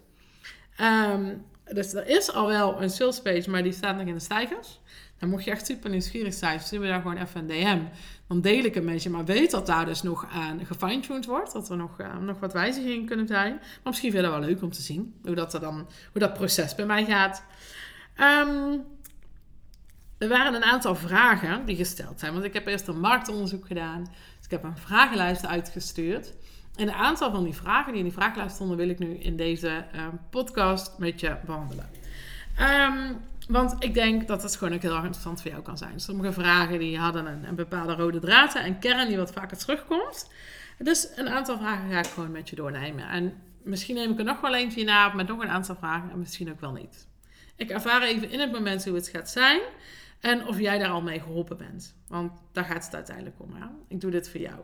Um, 0.82 1.46
dus 1.74 1.94
er 1.94 2.08
is 2.08 2.34
al 2.34 2.48
wel 2.48 2.82
een 2.82 2.90
sales 2.90 3.22
page, 3.22 3.50
maar 3.50 3.64
die 3.64 3.72
staat 3.72 3.98
nog 3.98 4.08
in 4.08 4.14
de 4.14 4.20
stijgers. 4.20 4.80
Dan 5.18 5.30
mocht 5.30 5.44
je 5.44 5.52
echt 5.52 5.66
super 5.66 5.90
nieuwsgierig 5.90 6.34
zijn, 6.34 6.60
stuur 6.60 6.80
me 6.80 6.88
daar 6.88 7.02
gewoon 7.02 7.18
even 7.18 7.40
een 7.40 7.48
DM. 7.48 7.80
Dan 8.28 8.42
deel 8.42 8.64
ik 8.64 9.10
maar 9.10 9.26
weet 9.26 9.52
dat 9.52 9.66
daar 9.66 9.86
dus 9.86 10.02
nog 10.02 10.28
aan 10.32 10.66
gefine-tuned 10.66 11.26
wordt. 11.26 11.54
Dat 11.54 11.70
er 11.70 11.78
nog, 11.78 12.00
uh, 12.00 12.18
nog 12.18 12.40
wat 12.40 12.54
wijzigingen 12.54 13.06
kunnen 13.06 13.28
zijn. 13.28 13.54
Maar 13.54 13.80
misschien 13.84 14.12
vind 14.12 14.24
je 14.24 14.30
dat 14.30 14.40
wel 14.40 14.50
leuk 14.50 14.62
om 14.62 14.72
te 14.72 14.82
zien, 14.82 15.14
hoe 15.24 15.36
dat, 15.36 15.54
er 15.54 15.60
dan, 15.60 15.88
hoe 16.12 16.22
dat 16.22 16.34
proces 16.34 16.76
bij 16.76 16.86
mij 16.86 17.06
gaat. 17.06 17.44
Um, 18.20 18.84
er 20.18 20.28
waren 20.28 20.54
een 20.54 20.64
aantal 20.64 20.96
vragen 20.96 21.66
die 21.66 21.76
gesteld 21.76 22.20
zijn. 22.20 22.34
Want 22.34 22.46
ik 22.46 22.54
heb 22.54 22.68
eerst 22.68 22.88
een 22.88 23.00
marktonderzoek 23.00 23.68
gedaan. 23.68 24.04
Dus 24.04 24.46
ik 24.46 24.52
heb 24.52 24.64
een 24.64 24.78
vragenlijst 24.78 25.46
uitgestuurd. 25.46 26.34
En 26.76 26.88
een 26.88 26.94
aantal 26.94 27.32
van 27.32 27.44
die 27.44 27.54
vragen 27.54 27.92
die 27.92 28.02
in 28.02 28.08
die 28.08 28.18
vragenlijst 28.18 28.56
stonden, 28.56 28.78
wil 28.78 28.90
ik 28.90 29.00
nu 29.00 29.18
in 29.18 29.36
deze 29.36 29.86
uh, 29.96 30.08
podcast 30.30 30.98
met 30.98 31.20
je 31.20 31.36
behandelen. 31.46 31.90
Um, 32.60 33.18
want 33.48 33.76
ik 33.80 33.94
denk 33.94 34.28
dat 34.28 34.44
het 34.44 34.56
gewoon 34.56 34.74
ook 34.74 34.82
heel 34.82 34.94
erg 34.94 35.04
interessant 35.04 35.42
voor 35.42 35.52
jou 35.52 35.64
kan 35.64 35.78
zijn. 35.78 36.00
Sommige 36.00 36.34
vragen 36.34 36.80
die 36.80 36.98
hadden 36.98 37.26
een, 37.26 37.44
een 37.44 37.56
bepaalde 37.56 37.94
rode 37.94 38.20
draad 38.20 38.56
en 38.56 38.80
kern 38.80 39.08
die 39.08 39.18
wat 39.18 39.32
vaker 39.32 39.58
terugkomt. 39.58 40.30
Dus 40.78 41.10
een 41.16 41.30
aantal 41.30 41.58
vragen 41.58 41.90
ga 41.90 42.00
ik 42.00 42.06
gewoon 42.06 42.32
met 42.32 42.50
je 42.50 42.56
doornemen. 42.56 43.10
En 43.10 43.34
misschien 43.64 43.96
neem 43.96 44.12
ik 44.12 44.20
er 44.20 44.26
nog 44.26 44.42
wel 44.42 44.56
eentje 44.56 44.84
na 44.84 45.14
met 45.14 45.28
nog 45.28 45.42
een 45.42 45.50
aantal 45.50 45.76
vragen 45.76 46.12
en 46.12 46.20
misschien 46.20 46.52
ook 46.52 46.60
wel 46.60 46.72
niet. 46.72 47.08
Ik 47.56 47.70
ervaar 47.70 48.02
even 48.02 48.30
in 48.30 48.40
het 48.40 48.52
moment 48.52 48.86
hoe 48.86 48.96
het 48.96 49.08
gaat 49.08 49.30
zijn 49.30 49.62
en 50.20 50.48
of 50.48 50.60
jij 50.60 50.78
daar 50.78 50.90
al 50.90 51.02
mee 51.02 51.20
geholpen 51.20 51.58
bent. 51.58 51.96
Want 52.08 52.32
daar 52.52 52.66
gaat 52.66 52.86
het 52.86 52.96
uiteindelijk 52.96 53.36
om. 53.40 53.54
Hè? 53.54 53.66
Ik 53.88 54.02
doe 54.02 54.12
dit 54.12 54.30
voor 54.30 54.42
jou. 54.42 54.60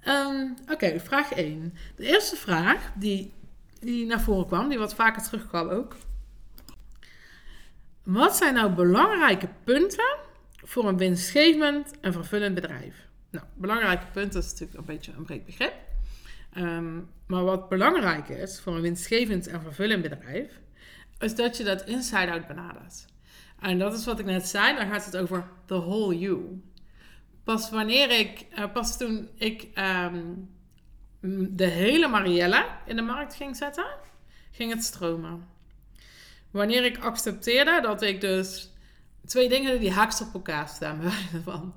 Ehm, 0.00 0.48
oké, 0.72 1.00
vraag 1.00 1.32
1. 1.32 1.74
De 1.96 2.06
eerste 2.06 2.36
vraag 2.36 2.92
die, 2.94 3.34
die 3.80 4.06
naar 4.06 4.20
voren 4.20 4.46
kwam, 4.46 4.68
die 4.68 4.78
wat 4.78 4.94
vaker 4.94 5.22
terugkwam 5.22 5.68
ook. 5.68 5.96
Wat 8.02 8.36
zijn 8.36 8.54
nou 8.54 8.72
belangrijke 8.72 9.48
punten 9.64 10.16
voor 10.54 10.88
een 10.88 10.96
winstgevend 10.96 12.00
en 12.00 12.12
vervullend 12.12 12.54
bedrijf? 12.54 13.08
Nou, 13.30 13.44
belangrijke 13.54 14.06
punten 14.12 14.40
is 14.40 14.50
natuurlijk 14.50 14.78
een 14.78 14.84
beetje 14.84 15.12
een 15.12 15.24
breed 15.24 15.44
begrip. 15.44 15.74
Ehm, 16.52 16.98
maar 17.26 17.44
wat 17.44 17.68
belangrijk 17.68 18.28
is 18.28 18.60
voor 18.60 18.74
een 18.74 18.80
winstgevend 18.80 19.46
en 19.46 19.62
vervullend 19.62 20.02
bedrijf, 20.02 20.60
is 21.18 21.34
dat 21.34 21.56
je 21.56 21.64
dat 21.64 21.86
inside-out 21.86 22.46
benadert. 22.46 23.04
En 23.60 23.78
dat 23.78 23.94
is 23.94 24.04
wat 24.04 24.18
ik 24.18 24.24
net 24.24 24.46
zei, 24.46 24.76
daar 24.76 24.86
gaat 24.86 25.04
het 25.04 25.16
over 25.16 25.48
the 25.66 25.80
whole 25.80 26.18
you. 26.18 26.62
Pas 27.44 27.70
wanneer 27.70 28.18
ik, 28.18 28.46
uh, 28.58 28.72
pas 28.72 28.98
toen 28.98 29.28
ik 29.34 29.68
ehm, 29.74 30.22
de 31.50 31.64
hele 31.64 32.08
Marielle 32.08 32.66
in 32.86 32.96
de 32.96 33.02
markt 33.02 33.34
ging 33.34 33.56
zetten, 33.56 33.86
ging 34.50 34.72
het 34.72 34.84
stromen. 34.84 35.46
Wanneer 36.50 36.84
ik 36.84 36.98
accepteerde 36.98 37.80
dat 37.82 38.02
ik 38.02 38.20
dus 38.20 38.70
twee 39.26 39.48
dingen 39.48 39.80
die 39.80 39.90
haaks 39.90 40.20
op 40.20 40.34
elkaar 40.34 40.68
staan, 40.68 41.00
van. 41.44 41.74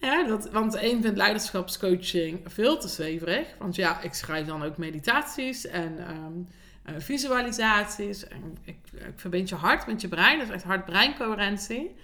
Ja, 0.00 0.26
dat, 0.26 0.50
want 0.50 0.74
een 0.74 1.02
vindt 1.02 1.16
leiderschapscoaching 1.16 2.40
veel 2.44 2.78
te 2.78 2.88
zweverig. 2.88 3.46
Want 3.58 3.76
ja, 3.76 4.00
ik 4.00 4.14
schrijf 4.14 4.46
dan 4.46 4.62
ook 4.62 4.76
meditaties 4.76 5.66
en 5.66 6.10
um, 6.10 6.48
visualisaties. 7.00 8.28
En 8.28 8.58
ik, 8.64 8.76
ik 8.92 9.12
verbind 9.16 9.48
je 9.48 9.54
hart 9.54 9.86
met 9.86 10.00
je 10.00 10.08
brein. 10.08 10.38
Dat 10.38 10.48
is 10.48 10.54
echt 10.54 10.64
hart-brein-coherentie. 10.64 11.94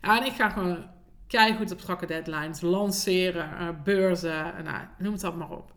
En 0.00 0.24
ik 0.24 0.32
ga 0.32 0.48
gewoon 0.48 0.86
keihard 1.26 1.72
op 1.72 1.80
strakke 1.80 2.06
deadlines 2.06 2.60
lanceren, 2.60 3.50
uh, 3.60 3.68
beurzen, 3.84 4.52
nou, 4.64 4.84
noem 4.98 5.12
het 5.12 5.24
allemaal 5.24 5.48
maar 5.48 5.58
op. 5.58 5.72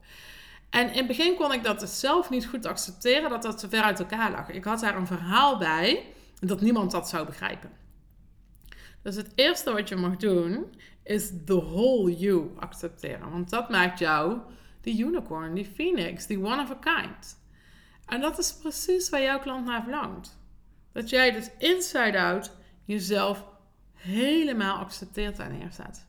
En 0.75 0.89
in 0.89 0.97
het 0.97 1.07
begin 1.07 1.35
kon 1.35 1.53
ik 1.53 1.63
dat 1.63 1.79
dus 1.79 1.99
zelf 1.99 2.29
niet 2.29 2.45
goed 2.47 2.65
accepteren, 2.65 3.29
dat 3.29 3.41
dat 3.41 3.59
zo 3.59 3.67
ver 3.67 3.81
uit 3.81 3.99
elkaar 3.99 4.31
lag. 4.31 4.49
Ik 4.49 4.63
had 4.63 4.79
daar 4.79 4.95
een 4.95 5.07
verhaal 5.07 5.57
bij 5.57 6.05
dat 6.39 6.61
niemand 6.61 6.91
dat 6.91 7.09
zou 7.09 7.25
begrijpen. 7.25 7.71
Dus 9.01 9.15
het 9.15 9.31
eerste 9.35 9.73
wat 9.73 9.89
je 9.89 9.95
mag 9.95 10.15
doen, 10.15 10.65
is 11.03 11.31
the 11.45 11.65
whole 11.65 12.17
you 12.17 12.51
accepteren. 12.59 13.31
Want 13.31 13.49
dat 13.49 13.69
maakt 13.69 13.99
jou 13.99 14.39
die 14.81 15.05
unicorn, 15.05 15.53
die 15.53 15.71
phoenix, 15.75 16.25
die 16.27 16.43
one 16.43 16.61
of 16.61 16.71
a 16.71 17.01
kind. 17.01 17.37
En 18.05 18.21
dat 18.21 18.37
is 18.37 18.53
precies 18.53 19.09
waar 19.09 19.21
jouw 19.21 19.39
klant 19.39 19.65
naar 19.65 19.83
verlangt. 19.83 20.39
Dat 20.91 21.09
jij 21.09 21.31
dus 21.31 21.49
inside 21.57 22.19
out 22.19 22.51
jezelf 22.85 23.45
helemaal 23.93 24.77
accepteert 24.77 25.39
en 25.39 25.57
neerzet. 25.57 26.07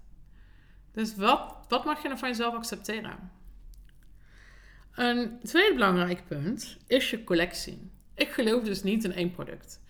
Dus 0.92 1.16
wat, 1.16 1.54
wat 1.68 1.84
mag 1.84 2.02
je 2.02 2.08
nou 2.08 2.20
van 2.20 2.28
jezelf 2.28 2.54
accepteren? 2.54 3.36
Een 4.96 5.38
tweede 5.42 5.74
belangrijk 5.74 6.22
punt 6.28 6.76
is 6.86 7.10
je 7.10 7.24
collectie. 7.24 7.90
Ik 8.14 8.28
geloof 8.28 8.62
dus 8.62 8.82
niet 8.82 9.04
in 9.04 9.12
één 9.12 9.30
product. 9.30 9.80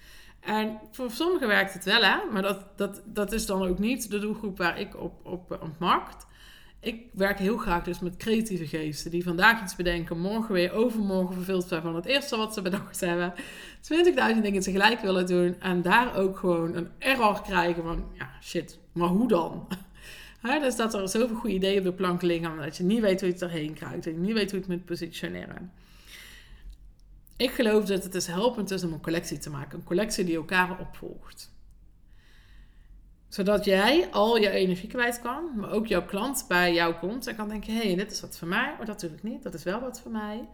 En 0.41 0.79
voor 0.91 1.11
sommigen 1.11 1.49
werkt 1.49 1.73
het 1.73 1.85
wel, 1.85 2.03
hè? 2.03 2.17
maar 2.33 2.43
dat, 2.43 2.65
dat, 2.77 3.03
dat 3.05 3.33
is 3.33 3.47
dan 3.47 3.63
ook 3.63 3.79
niet 3.79 4.11
de 4.11 4.19
doelgroep 4.19 4.59
waar 4.59 4.81
ik 4.81 5.01
op, 5.01 5.27
op, 5.27 5.51
op 5.51 5.79
markt. 5.79 6.27
Ik 6.81 7.03
werk 7.13 7.39
heel 7.39 7.57
graag 7.57 7.83
dus 7.83 7.99
met 7.99 8.17
creatieve 8.17 8.67
geesten 8.67 9.11
die 9.11 9.23
vandaag 9.23 9.63
iets 9.63 9.77
bedenken, 9.77 10.19
morgen 10.19 10.55
weer, 10.55 10.73
overmorgen 10.73 11.35
vervuld 11.35 11.69
zijn 11.69 11.83
van 11.83 11.95
het 11.95 12.07
eerste 12.07 12.37
wat 12.37 12.55
ze 12.55 12.63
bedacht 12.63 13.01
hebben. 13.01 13.35
20.000 14.35 14.43
dingen 14.43 14.63
tegelijk 14.63 15.01
willen 15.01 15.27
doen 15.27 15.61
en 15.61 15.83
daar 15.83 16.17
ook 16.17 16.39
gewoon 16.39 16.75
een 16.75 16.89
error 16.99 17.43
krijgen 17.43 17.83
van, 17.83 18.05
ja 18.13 18.31
shit, 18.43 18.79
maar 18.93 19.09
hoe 19.09 19.29
dan? 19.29 19.67
Dus 20.41 20.77
dat 20.77 20.95
er 20.95 21.09
zoveel 21.09 21.37
goede 21.37 21.55
ideeën 21.55 21.79
op 21.79 21.85
de 21.85 21.93
plank 21.93 22.23
liggen, 22.23 22.57
dat 22.57 22.77
je 22.77 22.85
niet 22.85 23.01
weet 23.01 23.21
hoe 23.21 23.29
je 23.29 23.35
het 23.35 23.43
erheen 23.43 23.75
krijgt, 23.75 24.05
dat 24.05 24.15
je 24.15 24.21
niet 24.21 24.33
weet 24.33 24.51
hoe 24.51 24.61
je 24.61 24.67
het 24.67 24.77
moet 24.77 24.85
positioneren. 24.85 25.73
Ik 27.37 27.51
geloof 27.51 27.85
dat 27.85 28.05
het 28.05 28.15
is 28.15 28.27
helpend 28.27 28.71
is 28.71 28.85
om 28.85 28.93
een 28.93 29.01
collectie 29.01 29.39
te 29.39 29.51
maken. 29.51 29.79
Een 29.79 29.85
collectie 29.85 30.25
die 30.25 30.37
elkaar 30.37 30.81
opvolgt. 30.81 31.55
Zodat 33.29 33.65
jij 33.65 34.09
al 34.11 34.37
je 34.37 34.51
energie 34.51 34.89
kwijt 34.89 35.21
kan, 35.21 35.51
maar 35.57 35.71
ook 35.71 35.87
jouw 35.87 36.05
klant 36.05 36.45
bij 36.49 36.75
jou 36.75 36.95
komt 36.95 37.27
en 37.27 37.37
kan 37.37 37.49
denken: 37.49 37.75
hé, 37.75 37.87
hey, 37.87 37.95
dit 37.97 38.13
is 38.13 38.21
wat 38.21 38.39
voor 38.39 38.49
mij, 38.49 38.75
maar 38.77 38.87
dat 38.87 39.01
doe 39.01 39.11
ik 39.11 39.23
niet, 39.23 39.43
dat 39.43 39.55
is 39.55 39.63
wel 39.63 39.81
wat 39.81 40.01
voor 40.01 40.11
mij. 40.11 40.49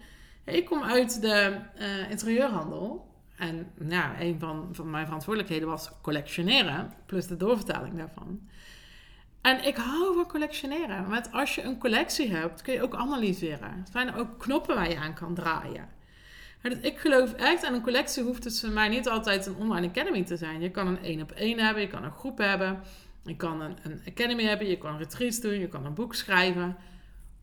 Ik 0.45 0.65
kom 0.65 0.83
uit 0.83 1.21
de 1.21 1.59
uh, 1.79 2.11
interieurhandel. 2.11 3.11
En 3.37 3.71
nou, 3.79 4.21
een 4.21 4.39
van, 4.39 4.69
van 4.73 4.91
mijn 4.91 5.05
verantwoordelijkheden 5.05 5.69
was 5.69 5.91
collectioneren, 6.03 6.93
plus 7.07 7.27
de 7.27 7.37
doorvertaling 7.37 7.97
daarvan. 7.97 8.49
En 9.43 9.65
ik 9.65 9.77
hou 9.77 10.15
van 10.15 10.27
collectioneren. 10.27 11.09
Want 11.09 11.33
als 11.33 11.55
je 11.55 11.63
een 11.63 11.79
collectie 11.79 12.35
hebt, 12.35 12.63
kun 12.63 12.75
je 12.75 12.83
ook 12.83 12.95
analyseren. 12.95 13.69
Er 13.69 13.93
zijn 13.93 14.15
ook 14.15 14.39
knoppen 14.39 14.75
waar 14.75 14.91
je 14.91 14.99
aan 14.99 15.15
kan 15.15 15.35
draaien. 15.35 15.89
Ik 16.81 16.99
geloof 16.99 17.33
echt, 17.33 17.65
aan 17.65 17.75
een 17.75 17.83
collectie 17.83 18.23
hoeft 18.23 18.45
het 18.45 18.61
voor 18.61 18.71
mij 18.71 18.89
niet 18.89 19.09
altijd 19.09 19.47
een 19.47 19.57
online 19.57 19.89
academy 19.89 20.25
te 20.25 20.37
zijn. 20.37 20.61
Je 20.61 20.71
kan 20.71 20.87
een 20.87 21.03
één 21.03 21.23
op 21.23 21.31
één 21.31 21.59
hebben, 21.59 21.83
je 21.83 21.89
kan 21.89 22.05
een 22.05 22.13
groep 22.13 22.39
hebben, 22.39 22.81
je 23.25 23.37
kan 23.37 23.61
een, 23.61 23.77
een 23.83 24.03
academy 24.07 24.45
hebben, 24.45 24.69
je 24.69 24.79
kan 24.79 24.97
retreats 24.97 25.41
doen, 25.41 25.59
je 25.59 25.69
kan 25.69 25.87
een 25.87 25.95
boek 25.95 26.15
schrijven. 26.15 26.77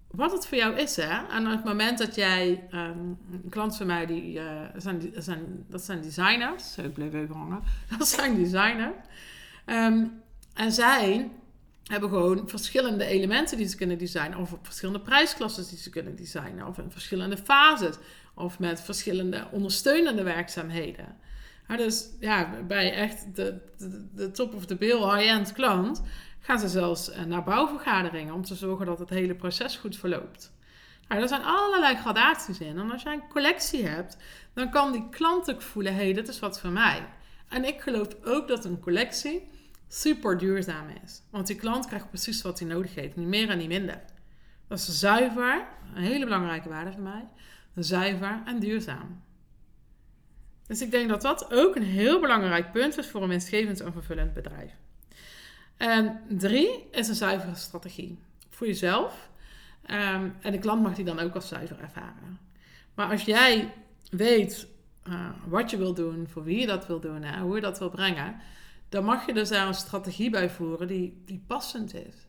Wat 0.07 0.31
het 0.31 0.47
voor 0.47 0.57
jou 0.57 0.75
is, 0.75 0.95
hè. 0.95 1.27
En 1.27 1.45
op 1.45 1.51
het 1.51 1.63
moment 1.63 1.97
dat 1.97 2.15
jij, 2.15 2.63
een 2.69 3.17
klant 3.49 3.77
van 3.77 3.87
mij, 3.87 4.05
die, 4.05 4.33
uh, 4.33 4.61
zijn, 4.75 5.13
zijn, 5.15 5.65
dat 5.67 5.81
zijn 5.81 6.01
designers. 6.01 6.73
Zo, 6.73 6.81
ik 6.81 6.93
bleef 6.93 7.13
even 7.13 7.35
hangen. 7.35 7.63
Dat 7.97 8.07
zijn 8.07 8.35
designers. 8.35 8.95
Um, 9.65 10.21
en 10.53 10.71
zij 10.71 11.29
hebben 11.89 12.09
gewoon 12.09 12.49
verschillende 12.49 13.05
elementen 13.05 13.57
die 13.57 13.67
ze 13.67 13.75
kunnen 13.75 13.97
designen. 13.97 14.37
Of 14.37 14.53
op 14.53 14.65
verschillende 14.65 14.99
prijsklassen 14.99 15.67
die 15.67 15.77
ze 15.77 15.89
kunnen 15.89 16.15
designen. 16.15 16.67
Of 16.67 16.77
in 16.77 16.91
verschillende 16.91 17.37
fases. 17.37 17.95
Of 18.33 18.59
met 18.59 18.81
verschillende 18.81 19.47
ondersteunende 19.51 20.23
werkzaamheden. 20.23 21.17
dus 21.67 22.09
ja, 22.19 22.49
bij 22.67 22.93
echt 22.93 23.35
de, 23.35 23.57
de, 24.15 24.31
top 24.31 24.53
of 24.53 24.65
the 24.65 24.75
bill 24.75 24.97
high-end 24.97 25.51
klant 25.51 26.01
gaan 26.39 26.59
ze 26.59 26.67
zelfs 26.67 27.09
eh, 27.09 27.23
naar 27.23 27.43
bouwvergaderingen 27.43 28.33
om 28.33 28.43
te 28.43 28.55
zorgen 28.55 28.85
dat 28.85 28.99
het 28.99 29.09
hele 29.09 29.35
proces 29.35 29.75
goed 29.75 29.97
verloopt. 29.97 30.51
Er 31.07 31.27
zijn 31.27 31.43
allerlei 31.43 31.95
gradaties 31.95 32.59
in. 32.59 32.77
En 32.77 32.91
als 32.91 33.03
jij 33.03 33.13
een 33.13 33.27
collectie 33.29 33.87
hebt, 33.87 34.17
dan 34.53 34.69
kan 34.69 34.91
die 34.91 35.09
klant 35.09 35.51
ook 35.51 35.61
voelen: 35.61 35.95
hé, 35.95 36.03
hey, 36.03 36.13
dit 36.13 36.27
is 36.27 36.39
wat 36.39 36.59
voor 36.59 36.69
mij. 36.69 37.07
En 37.47 37.65
ik 37.65 37.81
geloof 37.81 38.07
ook 38.23 38.47
dat 38.47 38.65
een 38.65 38.79
collectie 38.79 39.49
super 39.89 40.37
duurzaam 40.37 40.87
is. 41.03 41.21
Want 41.29 41.47
die 41.47 41.55
klant 41.55 41.87
krijgt 41.87 42.09
precies 42.09 42.41
wat 42.41 42.59
hij 42.59 42.67
nodig 42.67 42.95
heeft, 42.95 43.15
niet 43.15 43.27
meer 43.27 43.49
en 43.49 43.57
niet 43.57 43.67
minder. 43.67 44.01
Dat 44.67 44.77
is 44.77 44.99
zuiver, 44.99 45.67
een 45.95 46.03
hele 46.03 46.25
belangrijke 46.25 46.69
waarde 46.69 46.91
voor 46.91 47.01
mij 47.01 47.27
zuiver 47.83 48.41
en 48.45 48.59
duurzaam. 48.59 49.21
Dus 50.67 50.81
ik 50.81 50.91
denk 50.91 51.09
dat 51.09 51.21
dat 51.21 51.53
ook 51.53 51.75
een 51.75 51.83
heel 51.83 52.19
belangrijk 52.19 52.71
punt 52.71 52.97
is 52.97 53.07
voor 53.07 53.21
een 53.21 53.29
winstgevend 53.29 53.79
en 53.79 53.93
vervullend 53.93 54.33
bedrijf. 54.33 54.71
En 55.77 56.21
drie 56.29 56.87
is 56.91 57.07
een 57.07 57.15
zuivere 57.15 57.55
strategie 57.55 58.19
voor 58.49 58.67
jezelf. 58.67 59.29
Ehm, 59.85 60.29
en 60.41 60.51
de 60.51 60.59
klant 60.59 60.81
mag 60.81 60.95
die 60.95 61.05
dan 61.05 61.19
ook 61.19 61.35
als 61.35 61.47
zuiver 61.47 61.79
ervaren. 61.79 62.39
Maar 62.93 63.09
als 63.09 63.21
jij 63.21 63.73
weet 64.11 64.67
uh, 65.07 65.29
wat 65.45 65.69
je 65.69 65.77
wil 65.77 65.93
doen, 65.93 66.27
voor 66.27 66.43
wie 66.43 66.59
je 66.59 66.65
dat 66.65 66.87
wil 66.87 66.99
doen 66.99 67.23
en 67.23 67.39
hoe 67.39 67.55
je 67.55 67.61
dat 67.61 67.79
wil 67.79 67.89
brengen, 67.89 68.35
dan 68.89 69.03
mag 69.03 69.25
je 69.25 69.33
dus 69.33 69.49
daar 69.49 69.67
een 69.67 69.73
strategie 69.73 70.29
bij 70.29 70.49
voeren 70.49 70.87
die, 70.87 71.21
die 71.25 71.43
passend 71.47 71.93
is. 71.93 72.27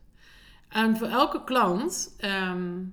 En 0.69 0.97
voor 0.97 1.07
elke 1.07 1.43
klant 1.43 2.15
ehm, 2.17 2.83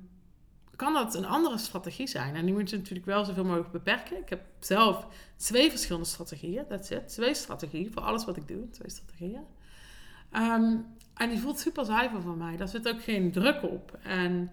kan 0.76 0.92
dat 0.92 1.14
een 1.14 1.26
andere 1.26 1.58
strategie 1.58 2.06
zijn. 2.06 2.34
En 2.34 2.44
die 2.44 2.54
moet 2.54 2.70
je 2.70 2.76
natuurlijk 2.76 3.06
wel 3.06 3.24
zoveel 3.24 3.44
mogelijk 3.44 3.72
beperken. 3.72 4.18
Ik 4.18 4.28
heb 4.28 4.40
zelf 4.60 5.06
twee 5.36 5.70
verschillende 5.70 6.06
strategieën. 6.06 6.66
That's 6.66 6.90
it. 6.90 7.08
Twee 7.08 7.34
strategieën 7.34 7.92
voor 7.92 8.02
alles 8.02 8.24
wat 8.24 8.36
ik 8.36 8.48
doe. 8.48 8.70
Twee 8.70 8.90
strategieën. 8.90 9.44
Ehm, 10.30 10.76
en 11.14 11.28
die 11.28 11.38
voelt 11.38 11.58
super 11.58 11.84
zuiver 11.84 12.22
voor 12.22 12.36
mij. 12.36 12.56
Daar 12.56 12.68
zit 12.68 12.88
ook 12.88 13.02
geen 13.02 13.32
druk 13.32 13.62
op. 13.62 13.98
En 14.02 14.50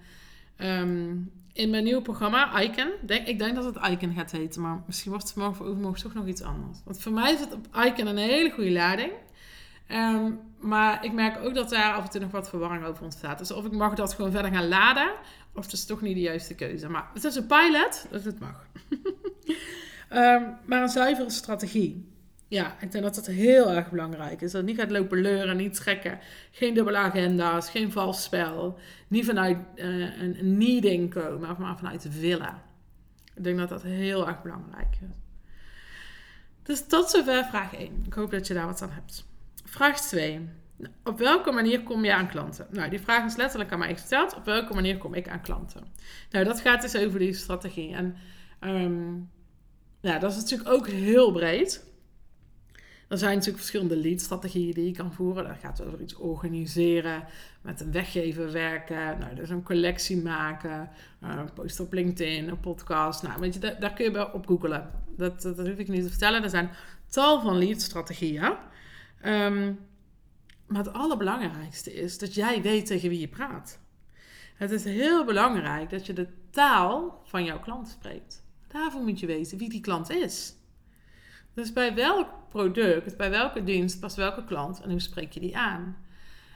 ehm, 0.56 1.18
in 1.56 1.70
mijn 1.70 1.84
nieuwe 1.84 2.02
programma, 2.02 2.60
Icon, 2.62 2.92
denk, 3.02 3.28
ik 3.28 3.40
denk 3.40 3.56
dat 3.56 3.66
het 3.66 3.88
Icon 3.92 4.14
gaat 4.14 4.32
heten, 4.32 4.62
maar 4.62 4.84
misschien 4.86 5.12
wordt 5.12 5.28
het 5.28 5.36
morgen 5.36 5.66
overmorgen 5.66 6.02
toch 6.02 6.14
nog 6.14 6.28
iets 6.28 6.42
anders. 6.42 6.78
Want 6.86 7.02
voor 7.02 7.12
mij 7.12 7.38
zit 7.38 7.54
op 7.54 7.68
Icon 7.86 8.08
een 8.08 8.18
hele 8.18 8.52
goede 8.52 8.72
lading. 8.72 9.12
Ehm, 9.88 10.32
maar 10.60 11.06
ik 11.06 11.14
merk 11.14 11.46
ook 11.46 11.56
dat 11.56 11.70
daar 11.70 11.94
af 11.94 12.04
en 12.04 12.10
toe 12.10 12.22
nog 12.22 12.32
wat 12.32 12.50
verwarring 12.50 12.86
over 12.86 13.04
ontstaat. 13.04 13.38
Dus 13.38 13.52
of 13.52 13.66
ik 13.66 13.72
mag 13.72 13.94
dat 13.94 14.14
gewoon 14.14 14.32
verder 14.32 14.52
gaan 14.52 14.68
laden, 14.68 15.12
of 15.54 15.64
het 15.64 15.74
is 15.74 15.86
toch 15.86 16.02
niet 16.02 16.16
de 16.16 16.22
juiste 16.22 16.56
keuze. 16.56 16.90
Maar 16.90 17.10
het 17.14 17.24
is 17.24 17.36
een 17.36 17.46
pilot, 17.46 18.08
dus 18.12 18.24
het 18.24 18.40
mag. 18.40 18.68
um, 20.14 20.58
maar 20.70 20.82
een 20.82 20.90
zuivere 20.90 21.30
strategie. 21.30 22.15
Ja, 22.56 22.76
ik 22.80 22.92
denk 22.92 23.04
dat 23.04 23.16
dat 23.16 23.26
heel 23.26 23.72
erg 23.72 23.90
belangrijk 23.90 24.42
is. 24.42 24.52
Dat 24.52 24.64
niet 24.64 24.78
gaat 24.78 24.92
lopen 24.92 25.22
leuren, 25.22 25.58
niet 25.58 25.74
trekken. 25.74 26.20
Geen 26.52 26.74
dubbele 26.74 26.98
agenda's, 26.98 27.70
geen 27.70 27.92
vals 27.92 28.24
spel. 28.24 28.80
Niet 29.08 29.26
vanuit 29.26 29.58
uh, 29.76 30.22
een 30.22 30.58
needing 30.58 31.14
komen, 31.14 31.56
maar 31.60 31.78
vanuit 31.78 32.20
willen. 32.20 32.62
Ik 33.34 33.44
denk 33.44 33.58
dat 33.58 33.70
dat 33.70 33.82
heel 33.82 34.28
erg 34.28 34.42
belangrijk 34.42 34.96
is. 35.02 35.16
Dus 36.64 36.88
tot 36.88 37.10
zover 37.10 37.46
vraag 37.46 37.76
1. 37.76 38.04
Ik 38.06 38.14
hoop 38.14 38.32
dat 38.32 38.48
je 38.48 38.54
daar 38.54 38.66
wat 38.66 38.82
aan 38.82 38.92
hebt. 38.92 39.26
Vraag 39.64 40.02
2. 40.02 40.50
Op 41.04 41.18
welke 41.18 41.52
manier 41.52 41.84
kom 41.84 42.06
je 42.06 42.14
aan 42.14 42.30
klanten? 42.30 42.68
Nou, 42.70 42.90
die 42.90 43.00
vraag 43.00 43.26
is 43.26 43.36
letterlijk 43.36 43.72
aan 43.72 43.80
mij 43.80 43.94
gesteld. 43.94 44.36
Op 44.36 44.46
welke 44.46 44.74
manier 44.74 44.98
kom 44.98 45.14
ik 45.14 45.30
aan 45.30 45.42
klanten? 45.42 45.84
Nou, 46.32 46.46
dat 46.46 46.62
gaat 46.62 46.82
dus 46.82 46.96
over 46.98 47.20
die 47.20 47.34
strategie. 47.34 47.94
En 47.94 48.16
um, 48.62 49.30
ja, 50.00 50.20
dat 50.20 50.32
is 50.32 50.38
natuurlijk 50.38 50.70
ook 50.70 50.88
heel 50.88 51.32
breed. 51.32 51.94
Er 53.08 53.18
zijn 53.18 53.32
natuurlijk 53.32 53.58
verschillende 53.58 53.98
lead-strategieën 53.98 54.74
die 54.74 54.86
je 54.86 54.92
kan 54.92 55.14
voeren. 55.14 55.48
Dat 55.48 55.58
gaat 55.62 55.86
over 55.86 56.02
iets 56.02 56.16
organiseren, 56.16 57.24
met 57.62 57.82
een 57.82 57.92
weggever 57.92 58.52
werken, 58.52 59.20
nou, 59.20 59.36
dus 59.36 59.50
een 59.50 59.64
collectie 59.64 60.18
maken, 60.18 60.90
uh, 61.24 61.36
een 61.36 61.54
post 61.54 61.80
op 61.80 61.94
LinkedIn, 61.94 62.50
een 62.50 62.60
podcast. 62.60 63.24
Nou, 63.24 63.40
weet 63.40 63.54
je, 63.54 63.60
daar, 63.80 63.94
kun 63.94 64.12
je 64.12 64.34
op 64.34 64.48
googlen. 64.48 64.92
Dat, 65.18 65.42
dat, 65.42 65.58
hoef 65.58 65.78
ik 65.78 65.88
niet 65.88 66.04
te 66.04 66.10
vertellen. 66.10 66.44
Er 66.44 66.50
zijn 66.50 66.70
tal 67.10 67.42
van 67.42 67.58
lead-strategieën. 67.58 68.54
Ehm, 69.22 69.74
maar 70.68 70.84
het 70.84 70.94
allerbelangrijkste 70.94 71.94
is 71.94 72.18
dat 72.18 72.34
jij 72.34 72.62
weet 72.62 72.86
tegen 72.86 73.10
wie 73.10 73.20
je 73.20 73.28
praat. 73.28 73.80
Het 74.56 74.72
is 74.72 74.84
heel 74.84 75.26
belangrijk 75.26 75.90
dat 75.90 76.06
je 76.06 76.14
de 76.14 76.28
taal 76.50 77.22
van 77.26 77.44
jouw 77.44 77.60
klant 77.60 77.88
spreekt. 77.88 78.44
Daarvoor 78.68 79.02
moet 79.02 79.20
je 79.20 79.26
weten 79.26 79.58
wie 79.58 79.70
die 79.70 79.82
klant 79.82 80.10
is. 80.10 80.56
Dus 81.56 81.74
bij 81.74 81.94
welk 81.94 82.28
product, 82.50 83.18
bij 83.18 83.30
welke 83.30 83.64
dienst 83.64 84.00
past 84.00 84.16
welke 84.16 84.44
klant 84.44 84.82
en 84.82 84.90
hoe 84.90 85.00
spreek 85.00 85.32
je 85.32 85.40
die 85.40 85.58
aan? 85.58 85.98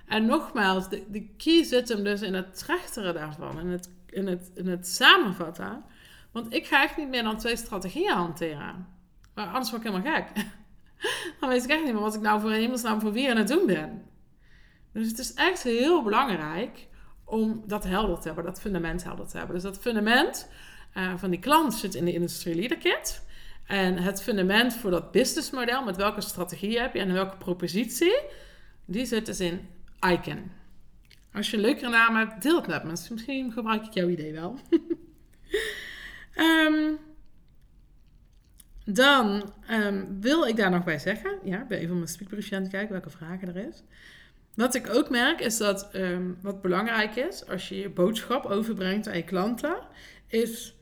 En 0.06 0.26
nogmaals, 0.26 0.90
de, 0.90 1.04
de 1.08 1.28
key 1.38 1.64
zit 1.64 1.90
hem 1.90 2.04
dus 2.04 2.22
in 2.22 2.34
het 2.34 2.58
trechteren 2.58 3.14
daarvan, 3.14 3.60
in 3.60 3.68
het, 3.68 3.90
in, 4.06 4.28
het, 4.28 4.52
in 4.54 4.68
het 4.68 4.88
samenvatten. 4.88 5.84
Want 6.32 6.54
ik 6.54 6.66
ga 6.66 6.84
echt 6.84 6.98
niet 6.98 7.10
meer 7.10 7.24
dan 7.24 7.38
twee 7.38 7.56
strategieën 7.56 8.14
hanteren. 8.14 8.88
Maar 9.34 9.48
anders 9.48 9.72
word 9.72 9.86
ik 9.86 9.92
helemaal 9.92 10.14
gek. 10.14 10.46
Dan 11.40 11.50
weet 11.50 11.64
ik 11.64 11.70
echt 11.70 11.84
niet 11.84 11.94
meer 11.94 12.02
wat 12.02 12.16
ik 12.16 12.22
nou 12.22 12.42
voor 12.42 12.52
hemelsnaam 12.52 13.00
voor 13.00 13.12
wie 13.12 13.30
aan 13.30 13.38
het 13.38 13.48
doen 13.48 13.66
ben. 13.66 14.06
Dus 14.92 15.08
het 15.08 15.20
is 15.20 15.34
echt 15.34 15.64
heel 15.64 16.04
belangrijk 16.04 16.88
om 17.24 17.64
dat 17.68 17.84
helder 17.84 18.20
te 18.20 18.28
hebben, 18.28 18.46
dat 18.46 18.62
fundament 18.62 19.04
helder 19.04 19.28
te 19.28 19.38
hebben. 19.38 19.56
Dus 19.56 19.64
dat 19.64 19.80
fundament 19.80 20.50
uh, 20.98 21.14
van 21.16 21.30
die 21.30 21.40
klant 21.40 21.74
zit 21.74 21.96
in 21.96 22.06
de 22.06 22.14
Industry 22.14 22.60
Leader 22.60 22.78
Kit. 22.78 23.28
En 23.70 23.98
het 23.98 24.22
fundament 24.22 24.74
voor 24.74 24.92
dat 24.92 25.12
businessmodel, 25.12 25.84
met 25.84 25.96
welke 25.96 26.22
strategie 26.22 26.80
heb 26.80 26.94
je 26.94 27.00
en 27.00 27.14
welke 27.14 27.38
propositie, 27.38 28.20
die 28.86 29.06
zit 29.06 29.26
dus 29.26 29.40
in 29.40 29.68
ICANN. 30.12 30.52
Als 31.34 31.50
je 31.50 31.58
een 31.58 31.64
leukere 31.64 31.90
naam 31.90 32.16
hebt, 32.16 32.42
deel 32.42 32.56
het 32.56 32.68
met 32.68 32.84
me. 32.84 32.90
Misschien 32.90 33.52
gebruik 33.52 33.86
ik 33.86 33.94
jouw 33.94 34.08
idee 34.08 34.34
wel. 34.34 34.60
um, 36.38 36.98
dan 39.02 39.54
um, 39.72 40.22
wil 40.22 40.46
ik 40.46 40.56
daar 40.56 40.72
nog 40.72 40.84
bij 40.84 41.00
zeggen, 41.00 41.40
ja, 41.44 41.62
ik 41.62 41.68
ben 41.68 41.78
even 41.78 41.92
op 41.92 41.98
mijn 41.98 42.10
speakbriefje 42.10 42.56
aan 42.56 42.70
kijken 42.70 42.92
welke 42.92 43.10
vragen 43.10 43.48
er 43.48 43.68
is. 43.68 43.84
Wat 44.56 44.76
ik 44.76 44.90
ook 44.90 45.10
merk 45.10 45.40
is 45.40 45.58
dat 45.58 45.96
um, 45.96 46.38
wat 46.42 46.62
belangrijk 46.62 47.16
is 47.16 47.48
als 47.48 47.70
je 47.70 47.76
je 47.76 47.90
boodschap 47.90 48.46
overbrengt 48.46 49.08
aan 49.08 49.18
je 49.18 49.24
klanten, 49.24 49.78
is 50.28 50.76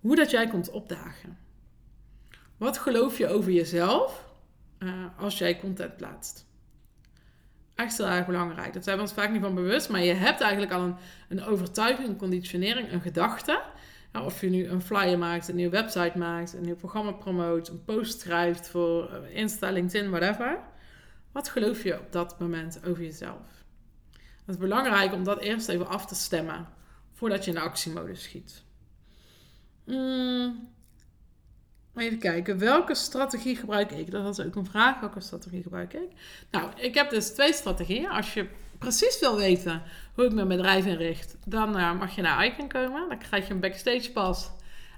hoe 0.00 0.16
dat 0.16 0.30
jij 0.30 0.46
komt 0.46 0.70
opdagen. 0.70 1.43
Wat 2.56 2.78
geloof 2.78 3.18
je 3.18 3.28
over 3.28 3.52
jezelf 3.52 4.24
uh, 4.78 5.06
als 5.18 5.38
jij 5.38 5.58
content 5.58 5.96
plaatst? 5.96 6.46
Echt 7.74 7.96
heel 7.96 8.06
erg 8.06 8.26
belangrijk. 8.26 8.72
Dat 8.72 8.84
zijn 8.84 8.96
we 8.96 9.02
ons 9.02 9.12
vaak 9.12 9.30
niet 9.30 9.42
van 9.42 9.54
bewust, 9.54 9.88
maar 9.88 10.02
je 10.02 10.12
hebt 10.12 10.40
eigenlijk 10.40 10.72
al 10.72 10.82
een, 10.82 10.96
een 11.28 11.44
overtuiging, 11.44 12.08
een 12.08 12.16
conditionering, 12.16 12.92
een 12.92 13.00
gedachte. 13.00 13.62
of 14.12 14.40
je 14.40 14.50
nu 14.50 14.68
een 14.68 14.82
flyer 14.82 15.18
maakt, 15.18 15.48
een 15.48 15.56
nieuwe 15.56 15.70
website 15.70 16.18
maakt, 16.18 16.52
een 16.52 16.62
nieuw 16.62 16.76
programma 16.76 17.12
promoot, 17.12 17.68
een 17.68 17.84
post 17.84 18.20
schrijft 18.20 18.68
voor 18.68 19.10
eh, 19.10 19.36
Insta, 19.36 19.70
LinkedIn, 19.70 20.10
whatever. 20.10 20.58
Wat 21.32 21.48
geloof 21.48 21.82
je 21.82 21.98
op 21.98 22.12
dat 22.12 22.38
moment 22.38 22.80
over 22.86 23.02
jezelf? 23.02 23.64
Het 24.12 24.54
is 24.54 24.56
belangrijk 24.56 25.12
om 25.12 25.24
dat 25.24 25.40
eerst 25.40 25.68
even 25.68 25.88
af 25.88 26.06
te 26.06 26.14
stemmen 26.14 26.68
voordat 27.12 27.44
je 27.44 27.50
in 27.50 27.56
de 27.56 27.62
actiemodus 27.62 28.22
schiet. 28.22 28.62
Mm, 29.84 30.73
even 31.96 32.18
kijken, 32.18 32.58
welke 32.58 32.94
strategie 32.94 33.56
gebruik 33.56 33.92
ik? 33.92 34.10
Dat 34.10 34.38
is 34.38 34.46
ook 34.46 34.54
een 34.54 34.66
vraag. 34.66 35.00
Welke 35.00 35.20
strategie 35.20 35.62
gebruik 35.62 35.92
ik? 35.92 36.08
Nou, 36.50 36.70
ik 36.76 36.94
heb 36.94 37.10
dus 37.10 37.28
twee 37.30 37.52
strategieën. 37.52 38.10
Als 38.10 38.34
je 38.34 38.48
precies 38.78 39.20
wil 39.20 39.36
weten 39.36 39.82
hoe 40.14 40.24
ik 40.24 40.32
mijn 40.32 40.48
bedrijf 40.48 40.86
inricht, 40.86 41.36
dan 41.46 41.76
uh, 41.78 41.98
mag 41.98 42.14
je 42.14 42.22
naar 42.22 42.44
Icon 42.44 42.68
komen. 42.68 43.08
Dan 43.08 43.18
krijg 43.18 43.46
je 43.46 43.54
een 43.54 43.60
backstage 43.60 44.12
pas. 44.12 44.50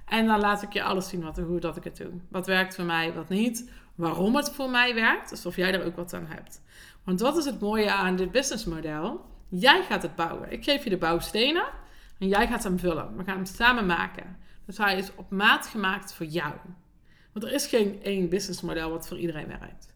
En 0.05 0.25
dan 0.25 0.39
laat 0.39 0.61
ik 0.61 0.73
je 0.73 0.83
alles 0.83 1.09
zien 1.09 1.21
wat, 1.21 1.37
hoe 1.37 1.59
dat 1.59 1.77
ik 1.77 1.83
het 1.83 1.97
doe. 1.97 2.11
Wat 2.29 2.47
werkt 2.47 2.75
voor 2.75 2.85
mij, 2.85 3.13
wat 3.13 3.29
niet. 3.29 3.71
Waarom 3.95 4.35
het 4.35 4.49
voor 4.49 4.69
mij 4.69 4.93
werkt. 4.93 5.29
Dus 5.29 5.45
of 5.45 5.55
jij 5.55 5.73
er 5.73 5.85
ook 5.85 5.95
wat 5.95 6.13
aan 6.13 6.27
hebt. 6.27 6.61
Want 7.03 7.19
wat 7.19 7.37
is 7.37 7.45
het 7.45 7.59
mooie 7.59 7.91
aan 7.91 8.15
dit 8.15 8.31
businessmodel? 8.31 9.25
Jij 9.49 9.83
gaat 9.83 10.01
het 10.01 10.15
bouwen. 10.15 10.51
Ik 10.51 10.63
geef 10.63 10.83
je 10.83 10.89
de 10.89 10.97
bouwstenen 10.97 11.65
en 12.19 12.27
jij 12.27 12.47
gaat 12.47 12.63
hem 12.63 12.79
vullen. 12.79 13.17
We 13.17 13.23
gaan 13.23 13.35
hem 13.35 13.45
samen 13.45 13.85
maken. 13.85 14.37
Dus 14.65 14.77
hij 14.77 14.97
is 14.97 15.15
op 15.15 15.31
maat 15.31 15.67
gemaakt 15.67 16.13
voor 16.13 16.25
jou. 16.25 16.53
Want 17.37 17.49
er 17.49 17.55
is 17.55 17.67
geen 17.67 17.99
één 18.03 18.29
businessmodel 18.29 18.89
wat 18.89 19.07
voor 19.07 19.17
iedereen 19.17 19.47
werkt. 19.47 19.87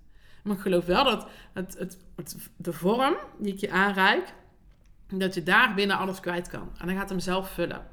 Maar 0.43 0.56
ik 0.56 0.62
geloof 0.62 0.86
wel 0.86 1.04
dat 1.04 1.27
het, 1.54 1.75
het, 2.15 2.38
de 2.56 2.73
vorm 2.73 3.15
die 3.38 3.54
ik 3.54 3.60
je 3.60 3.69
aanreik, 3.69 4.34
dat 5.08 5.34
je 5.34 5.43
daar 5.43 5.73
binnen 5.73 5.97
alles 5.97 6.19
kwijt 6.19 6.47
kan. 6.47 6.71
En 6.77 6.88
dan 6.88 6.95
gaat 6.95 7.10
hem 7.10 7.19
zelf 7.19 7.49
vullen. 7.49 7.88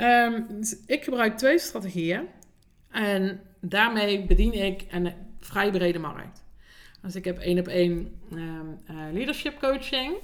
Um, 0.00 0.46
ik 0.86 1.04
gebruik 1.04 1.36
twee 1.36 1.58
strategieën. 1.58 2.28
En 2.90 3.40
daarmee 3.60 4.26
bedien 4.26 4.52
ik 4.52 4.84
een 4.90 5.12
vrij 5.40 5.70
brede 5.70 5.98
markt. 5.98 6.44
Dus 7.02 7.14
ik 7.14 7.24
heb 7.24 7.38
één 7.38 7.58
op 7.58 7.68
één 7.68 8.20
um, 8.32 8.78
uh, 8.90 8.96
leadership 9.12 9.58
coaching. 9.58 10.16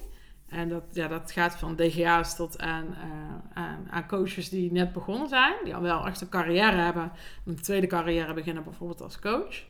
En 0.51 0.69
dat, 0.69 0.83
ja, 0.93 1.09
dat 1.09 1.33
gaat 1.33 1.57
van 1.57 1.77
DGA's 1.77 2.37
tot 2.37 2.61
aan, 2.61 2.87
uh, 2.87 3.63
aan, 3.63 3.87
aan, 3.91 4.07
coaches 4.07 4.49
die 4.49 4.73
net 4.73 4.93
begonnen 4.93 5.29
zijn. 5.29 5.55
Die 5.65 5.75
al 5.75 5.83
wel 5.83 6.07
echt 6.07 6.21
een 6.21 6.29
carrière 6.29 6.77
hebben. 6.77 7.13
Een 7.45 7.61
tweede 7.61 7.87
carrière 7.87 8.35
beginnen 8.35 8.65
bijvoorbeeld 8.65 9.01
als 9.01 9.19
coach. 9.19 9.65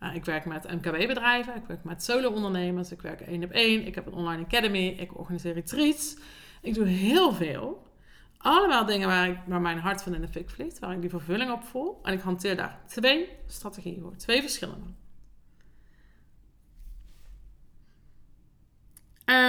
Uh, 0.00 0.14
ik 0.14 0.24
werk 0.24 0.44
met 0.44 0.72
MKB-bedrijven. 0.72 1.56
Ik 1.56 1.66
werk 1.66 1.84
met 1.84 2.02
solo-ondernemers. 2.02 2.92
Ik 2.92 3.02
werk 3.02 3.20
één 3.20 3.44
op 3.44 3.50
één. 3.50 3.86
Ik 3.86 3.94
heb 3.94 4.06
een 4.06 4.12
online 4.12 4.44
academy. 4.44 4.86
Ik 4.86 5.18
organiseer 5.18 5.52
retreats. 5.52 6.16
Ik 6.62 6.74
doe 6.74 6.86
heel 6.86 7.32
veel. 7.32 7.86
Allemaal 8.38 8.84
dingen 8.84 9.08
waar, 9.08 9.28
ik, 9.28 9.38
waar 9.46 9.60
mijn 9.60 9.78
hart 9.78 10.02
van 10.02 10.14
in 10.14 10.20
de 10.20 10.28
fik 10.28 10.50
vliegt. 10.50 10.78
Waar 10.78 10.92
ik 10.92 11.00
die 11.00 11.10
vervulling 11.10 11.52
op 11.52 11.62
voel. 11.64 12.00
En 12.02 12.12
ik 12.12 12.20
hanteer 12.20 12.56
daar 12.56 12.78
twee 12.86 13.28
strategieën 13.46 14.00
voor. 14.00 14.16
Twee 14.16 14.40
verschillende. 14.40 14.86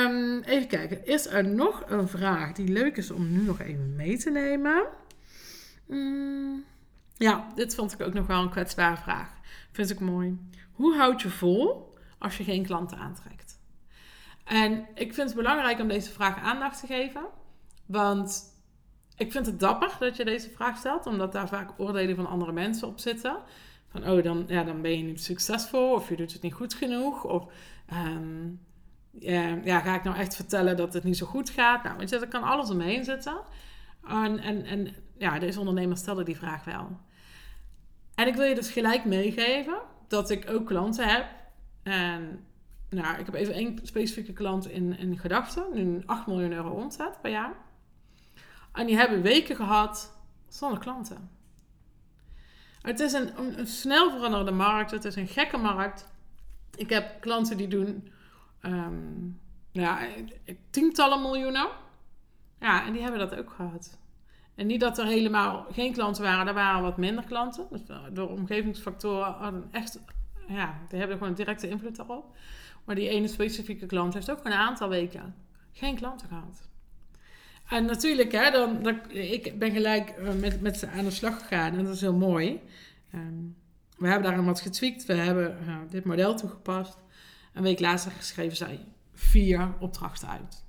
Um, 0.08 0.42
even 0.42 0.68
kijken. 0.68 1.06
Is 1.06 1.26
er 1.26 1.48
nog 1.48 1.84
een 1.88 2.08
vraag 2.08 2.54
die 2.54 2.68
leuk 2.68 2.98
is 2.98 3.12
om 3.12 3.32
nu 3.32 3.42
nog 3.42 3.60
even 3.60 3.96
mee 3.96 4.18
te 4.18 4.30
nemen? 4.30 4.86
Mm, 5.86 6.64
ja, 7.18 7.48
dit 7.56 7.76
vond 7.76 7.94
ik 7.94 8.02
ook 8.02 8.14
nog 8.14 8.28
wel 8.28 8.42
een 8.42 8.50
kwetsbare 8.50 8.98
vraag. 8.98 9.30
Vind 9.72 9.90
ik 9.90 10.00
mooi. 10.00 10.40
Hoe 10.72 10.96
houd 10.96 11.22
je 11.22 11.30
vol 11.30 11.94
als 12.18 12.38
je 12.38 12.44
geen 12.44 12.66
klanten 12.66 12.98
aantrekt? 12.98 13.60
En 14.44 14.88
ik 14.94 15.14
vind 15.14 15.28
het 15.28 15.36
belangrijk 15.36 15.80
om 15.80 15.88
deze 15.88 16.12
vraag 16.12 16.38
aandacht 16.38 16.80
te 16.80 16.88
geven. 16.88 17.26
Want 17.86 18.56
ik 19.18 19.32
vind 19.32 19.46
het 19.46 19.60
dapper 19.60 19.96
dat 20.00 20.16
je 20.16 20.26
deze 20.26 20.50
vraag 20.50 20.78
stelt, 20.78 21.06
omdat 21.06 21.32
daar 21.32 21.48
vaak 21.48 21.72
oordelen 21.78 22.16
van 22.16 22.28
andere 22.28 22.52
mensen 22.52 22.88
op 22.88 23.00
zitten. 23.00 23.38
Van, 23.88 24.10
oh, 24.10 24.24
dan, 24.24 24.44
ja, 24.48 24.64
dan 24.64 24.82
ben 24.82 24.98
je 24.98 25.04
niet 25.04 25.24
succesvol, 25.24 25.94
of 25.94 26.10
je 26.10 26.16
doet 26.16 26.34
het 26.34 26.42
niet 26.42 26.54
goed 26.54 26.74
genoeg, 26.74 27.24
of 27.24 27.52
um, 27.94 28.60
ja, 29.64 29.80
ga 29.80 29.96
ik 29.96 30.04
nou 30.04 30.18
echt 30.18 30.36
vertellen 30.36 30.78
dat 30.78 30.94
het 30.94 31.04
niet 31.04 31.18
zo 31.18 31.26
goed 31.26 31.50
gaat? 31.50 31.84
Nou, 31.84 31.98
weet 31.98 32.10
je, 32.10 32.20
er 32.20 32.28
kan 32.28 32.44
alles 32.44 32.70
omheen 32.70 33.04
zitten. 33.04 33.38
En, 34.08 34.40
en, 34.40 34.66
en 34.66 34.96
ja, 35.18 35.40
deze 35.40 35.60
ondernemers 35.60 36.00
stellen 36.00 36.26
die 36.26 36.38
vraag 36.38 36.64
wel. 36.64 37.00
En 38.16 38.28
ik 38.28 38.36
wil 38.36 38.46
je 38.46 38.56
dus 38.56 38.72
gelijk 38.72 39.06
meegeven 39.06 39.78
dat 40.08 40.30
ik 40.30 40.50
ook 40.50 40.66
klanten 40.66 41.08
heb. 41.08 41.26
En 41.84 42.46
nou, 42.90 43.20
ik 43.20 43.26
heb 43.26 43.36
even 43.36 43.54
één 43.54 43.80
specifieke 43.84 44.34
klant 44.34 44.70
in, 44.70 44.98
in 44.98 45.18
gedachten. 45.18 45.66
Nu 45.74 46.04
8 46.06 46.28
miljoen 46.28 46.52
euro 46.52 46.70
omzet 46.70 47.22
per 47.22 47.32
jaar. 47.32 47.54
En 48.74 48.86
die 48.86 48.98
hebben 48.98 49.22
weken 49.22 49.56
gehad 49.56 50.18
zonder 50.48 50.80
klanten. 50.80 51.30
Het 52.82 53.00
is 53.00 53.14
een, 53.14 53.60
een 53.60 53.68
snel 53.68 54.12
veranderende 54.12 54.52
markt. 54.52 54.92
Het 54.92 55.06
is 55.06 55.16
een 55.16 55.28
gekke 55.28 55.58
markt. 55.58 56.08
Ik 56.76 56.90
heb 56.90 57.22
klanten 57.22 57.58
die 57.58 57.68
doen 57.68 58.12
um, 58.72 59.40
ja, 59.72 60.00
tientallen 60.70 61.22
miljoenen. 61.22 61.68
Ja, 62.60 62.86
en 62.86 62.94
die 62.94 63.02
hebben 63.02 63.20
dat 63.20 63.36
ook 63.36 63.50
gehad. 63.50 63.98
En 64.56 64.68
niet 64.68 64.80
dat 64.80 64.98
er 64.98 65.06
helemaal 65.06 65.66
geen 65.72 65.94
klanten 65.94 66.24
waren, 66.24 66.48
er 66.48 66.54
waren 66.54 66.82
wat 66.82 66.98
minder 66.98 67.24
klanten. 67.24 67.68
Dus 67.70 67.82
eh, 67.88 68.04
door 68.12 68.30
omgevingsfactoren 68.30 69.34
hadden 69.34 69.68
echt, 69.72 70.00
ja, 70.48 70.80
die 70.90 71.00
hebben 71.00 71.18
gewoon 71.18 71.32
een 71.32 71.38
directe 71.38 71.70
invloed 71.70 71.96
daarop. 71.96 72.36
Maar 72.86 72.96
die 72.96 73.10
ene 73.10 73.28
specifieke 73.28 73.86
klant 73.86 74.14
heeft 74.14 74.32
ook 74.32 74.46
een 74.46 74.52
aantal 74.52 74.90
weken 74.90 75.36
geen 75.72 75.96
klanten 75.96 76.28
gehad. 76.28 76.70
En 77.70 77.86
natuurlijk, 77.86 78.32
hè, 78.32 78.52
dan, 78.52 79.00
ik 79.10 79.60
ben 79.60 79.72
gelijk 79.72 80.10
eh, 80.10 80.34
met, 80.34 80.62
met 80.62 80.78
ze 80.78 80.90
aan 80.90 81.04
de 81.04 81.12
slag 81.12 81.40
gegaan 81.40 81.76
en 81.78 81.84
dat 81.84 81.94
is 81.94 82.02
heel 82.02 82.16
mooi. 82.16 82.62
Ehm, 83.12 83.44
we 83.98 84.08
hebben 84.08 84.24
daarin 84.30 84.46
wat 84.46 84.62
getweakt, 84.62 85.06
we 85.06 85.14
hebben 85.14 85.58
dit 85.90 86.06
model 86.06 86.36
toegepast. 86.36 86.98
Een 87.58 87.64
week 87.64 87.80
later 87.80 88.12
geschreven 88.12 88.58
zij 88.58 88.80
vier 89.14 89.74
opdrachten 89.80 90.30
uit. 90.30 90.66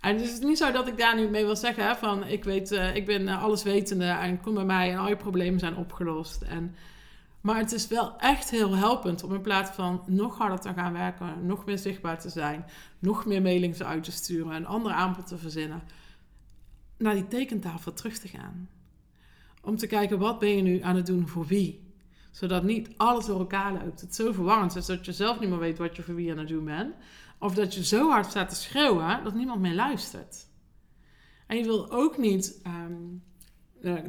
En 0.00 0.16
het 0.16 0.24
is 0.24 0.38
niet 0.38 0.58
zo 0.58 0.72
dat 0.72 0.88
ik 0.88 0.98
daar 0.98 1.16
nu 1.16 1.28
mee 1.28 1.44
wil 1.44 1.56
zeggen 1.56 1.96
van 1.96 2.26
ik 2.26 2.44
weet, 2.44 2.72
uh, 2.72 2.94
ik 2.94 3.06
ben 3.06 3.28
alleswetende 3.28 4.04
en 4.04 4.40
kom 4.40 4.54
bij 4.54 4.64
mij 4.64 4.92
en 4.92 4.98
al 4.98 5.08
je 5.08 5.16
problemen 5.16 5.58
zijn 5.58 5.76
opgelost. 5.76 6.42
En, 6.42 6.74
maar 7.40 7.56
het 7.56 7.72
is 7.72 7.88
wel 7.88 8.18
echt 8.18 8.50
heel 8.50 8.76
helpend 8.76 9.22
om 9.22 9.34
in 9.34 9.40
plaats 9.40 9.70
van 9.70 10.02
nog 10.06 10.38
harder 10.38 10.60
te 10.60 10.72
gaan 10.72 10.92
werken, 10.92 11.46
nog 11.46 11.64
meer 11.64 11.78
zichtbaar 11.78 12.20
te 12.20 12.28
zijn, 12.28 12.64
nog 12.98 13.26
meer 13.26 13.42
mailings 13.42 13.82
uit 13.82 14.04
te 14.04 14.12
sturen, 14.12 14.52
en 14.52 14.66
andere 14.66 14.94
aanbod 14.94 15.26
te 15.26 15.38
verzinnen, 15.38 15.82
naar 16.98 17.14
die 17.14 17.28
tekentafel 17.28 17.92
terug 17.92 18.18
te 18.18 18.28
gaan. 18.28 18.68
Om 19.62 19.76
te 19.76 19.86
kijken 19.86 20.18
wat 20.18 20.38
ben 20.38 20.56
je 20.56 20.62
nu 20.62 20.80
aan 20.80 20.96
het 20.96 21.06
doen 21.06 21.28
voor 21.28 21.46
wie 21.46 21.83
zodat 22.34 22.62
niet 22.62 22.88
alles 22.96 23.26
door 23.26 23.38
elkaar 23.38 23.72
loopt. 23.72 24.00
Het 24.00 24.14
zo 24.14 24.32
verwarrend 24.32 24.76
is 24.76 24.86
dat 24.86 25.04
je 25.04 25.12
zelf 25.12 25.40
niet 25.40 25.48
meer 25.48 25.58
weet 25.58 25.78
wat 25.78 25.96
je 25.96 26.02
voor 26.02 26.14
wie 26.14 26.30
aan 26.30 26.38
het 26.38 26.48
doen 26.48 26.64
bent. 26.64 26.94
Of 27.38 27.54
dat 27.54 27.74
je 27.74 27.84
zo 27.84 28.10
hard 28.10 28.26
staat 28.26 28.48
te 28.48 28.54
schreeuwen 28.54 29.24
dat 29.24 29.34
niemand 29.34 29.60
meer 29.60 29.74
luistert. 29.74 30.46
En 31.46 31.56
je 31.56 31.64
wil 31.64 31.90
ook 31.90 32.18
niet 32.18 32.60
um, 32.66 33.22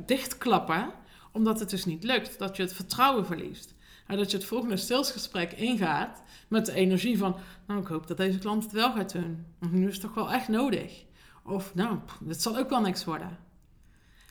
dichtklappen, 0.05 0.91
omdat 1.31 1.59
het 1.59 1.69
dus 1.69 1.85
niet 1.85 2.03
lukt. 2.03 2.39
Dat 2.39 2.55
je 2.55 2.63
het 2.63 2.73
vertrouwen 2.73 3.25
verliest. 3.25 3.75
En 4.07 4.17
dat 4.17 4.31
je 4.31 4.37
het 4.37 4.45
volgende 4.45 4.77
salesgesprek 4.77 5.53
ingaat 5.53 6.23
met 6.47 6.65
de 6.65 6.73
energie 6.73 7.17
van... 7.17 7.35
nou, 7.67 7.81
ik 7.81 7.87
hoop 7.87 8.07
dat 8.07 8.17
deze 8.17 8.37
klant 8.37 8.63
het 8.63 8.71
wel 8.71 8.91
gaat 8.91 9.11
doen. 9.11 9.45
Want 9.59 9.73
nu 9.73 9.87
is 9.87 9.93
het 9.93 10.01
toch 10.01 10.13
wel 10.13 10.31
echt 10.31 10.47
nodig. 10.47 11.03
Of, 11.43 11.75
nou, 11.75 11.99
dit 12.19 12.41
zal 12.41 12.57
ook 12.57 12.69
wel 12.69 12.81
niks 12.81 13.03
worden. 13.03 13.37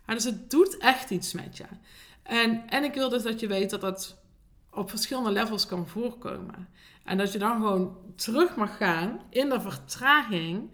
En 0.07 0.14
dus 0.14 0.24
het 0.24 0.50
doet 0.50 0.76
echt 0.76 1.11
iets 1.11 1.33
met 1.33 1.57
je. 1.57 1.64
En, 2.24 2.68
en 2.68 2.84
ik 2.84 2.94
wil 2.94 3.08
dus 3.08 3.22
dat 3.22 3.40
je 3.40 3.46
weet 3.46 3.70
dat 3.70 3.80
dat 3.80 4.22
op 4.70 4.90
verschillende 4.90 5.30
levels 5.30 5.66
kan 5.66 5.88
voorkomen. 5.88 6.68
En 7.04 7.18
dat 7.18 7.32
je 7.32 7.38
dan 7.38 7.52
gewoon 7.52 7.96
terug 8.16 8.56
mag 8.56 8.76
gaan 8.76 9.20
in 9.30 9.48
de 9.48 9.60
vertraging. 9.60 10.70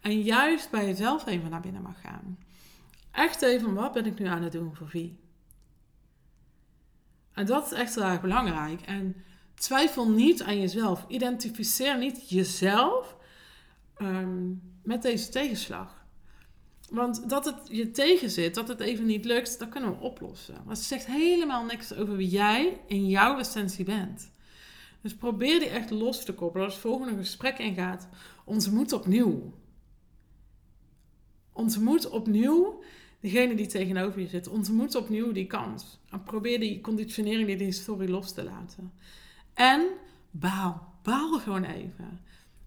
En 0.00 0.22
juist 0.22 0.70
bij 0.70 0.86
jezelf 0.86 1.26
even 1.26 1.50
naar 1.50 1.60
binnen 1.60 1.82
mag 1.82 2.00
gaan. 2.00 2.38
Echt 3.10 3.42
even, 3.42 3.74
wat 3.74 3.92
ben 3.92 4.06
ik 4.06 4.18
nu 4.18 4.26
aan 4.26 4.42
het 4.42 4.52
doen 4.52 4.74
voor 4.74 4.88
wie? 4.92 5.20
En 7.32 7.46
dat 7.46 7.64
is 7.64 7.72
echt 7.72 7.94
heel 7.94 8.04
erg 8.04 8.20
belangrijk. 8.20 8.80
En 8.80 9.24
twijfel 9.54 10.10
niet 10.10 10.42
aan 10.42 10.60
jezelf. 10.60 11.04
Identificeer 11.08 11.98
niet 11.98 12.28
jezelf 12.28 13.16
um, 13.98 14.62
met 14.82 15.02
deze 15.02 15.28
tegenslag. 15.28 16.01
Want 16.92 17.28
dat 17.28 17.44
het 17.44 17.56
je 17.68 17.90
tegenzit, 17.90 18.54
dat 18.54 18.68
het 18.68 18.80
even 18.80 19.06
niet 19.06 19.24
lukt, 19.24 19.58
dat 19.58 19.68
kunnen 19.68 19.90
we 19.90 20.04
oplossen. 20.04 20.54
Maar 20.54 20.74
het 20.74 20.84
zegt 20.84 21.06
helemaal 21.06 21.64
niks 21.64 21.94
over 21.94 22.16
wie 22.16 22.28
jij 22.28 22.80
in 22.86 23.08
jouw 23.08 23.38
essentie 23.38 23.84
bent. 23.84 24.30
Dus 25.00 25.14
probeer 25.14 25.58
die 25.58 25.68
echt 25.68 25.90
los 25.90 26.24
te 26.24 26.34
koppelen 26.34 26.66
als 26.66 26.74
het 26.74 26.82
volgende 26.82 27.16
gesprek 27.16 27.58
ingaat. 27.58 28.08
Ontmoet 28.44 28.92
opnieuw. 28.92 29.52
Ontmoet 31.52 32.10
opnieuw 32.10 32.82
degene 33.20 33.54
die 33.54 33.66
tegenover 33.66 34.20
je 34.20 34.28
zit. 34.28 34.48
Ontmoet 34.48 34.94
opnieuw 34.94 35.32
die 35.32 35.46
kans. 35.46 35.98
En 36.10 36.22
probeer 36.22 36.60
die 36.60 36.80
conditionering, 36.80 37.46
die 37.46 37.66
historie 37.66 38.08
los 38.08 38.32
te 38.32 38.44
laten. 38.44 38.92
En 39.54 39.86
baal. 40.30 40.90
Baal 41.02 41.38
gewoon 41.38 41.64
even. 41.64 42.20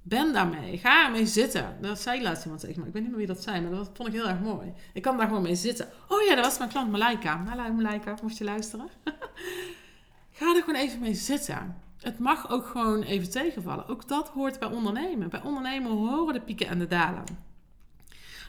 Ben 0.07 0.33
daarmee. 0.33 0.77
Ga 0.77 1.05
ermee 1.05 1.25
zitten. 1.25 1.77
Dat 1.81 2.01
zei 2.01 2.21
laatst 2.21 2.43
iemand 2.43 2.61
tegen 2.61 2.81
me. 2.81 2.87
Ik 2.87 2.93
weet 2.93 3.01
niet 3.01 3.11
meer 3.11 3.19
wie 3.19 3.27
dat 3.27 3.43
zei, 3.43 3.61
maar 3.61 3.71
dat 3.71 3.89
vond 3.93 4.07
ik 4.07 4.13
heel 4.13 4.27
erg 4.27 4.39
mooi. 4.39 4.73
Ik 4.93 5.01
kan 5.01 5.17
daar 5.17 5.27
gewoon 5.27 5.41
mee 5.41 5.55
zitten. 5.55 5.87
Oh 6.07 6.21
ja, 6.21 6.35
dat 6.35 6.45
was 6.45 6.57
mijn 6.57 6.69
klant 6.69 6.91
Malaika. 6.91 7.43
Hallo 7.45 7.73
Malaika, 7.73 8.15
moest 8.21 8.37
je 8.37 8.43
luisteren? 8.43 8.89
Ga 10.37 10.55
er 10.55 10.63
gewoon 10.63 10.79
even 10.79 10.99
mee 10.99 11.13
zitten. 11.13 11.81
Het 11.99 12.19
mag 12.19 12.49
ook 12.49 12.65
gewoon 12.65 13.01
even 13.03 13.29
tegenvallen. 13.29 13.87
Ook 13.87 14.07
dat 14.07 14.29
hoort 14.29 14.59
bij 14.59 14.67
ondernemen. 14.67 15.29
Bij 15.29 15.41
ondernemen 15.41 15.91
horen 15.91 16.33
de 16.33 16.41
pieken 16.41 16.67
en 16.67 16.79
de 16.79 16.87
dalen. 16.87 17.23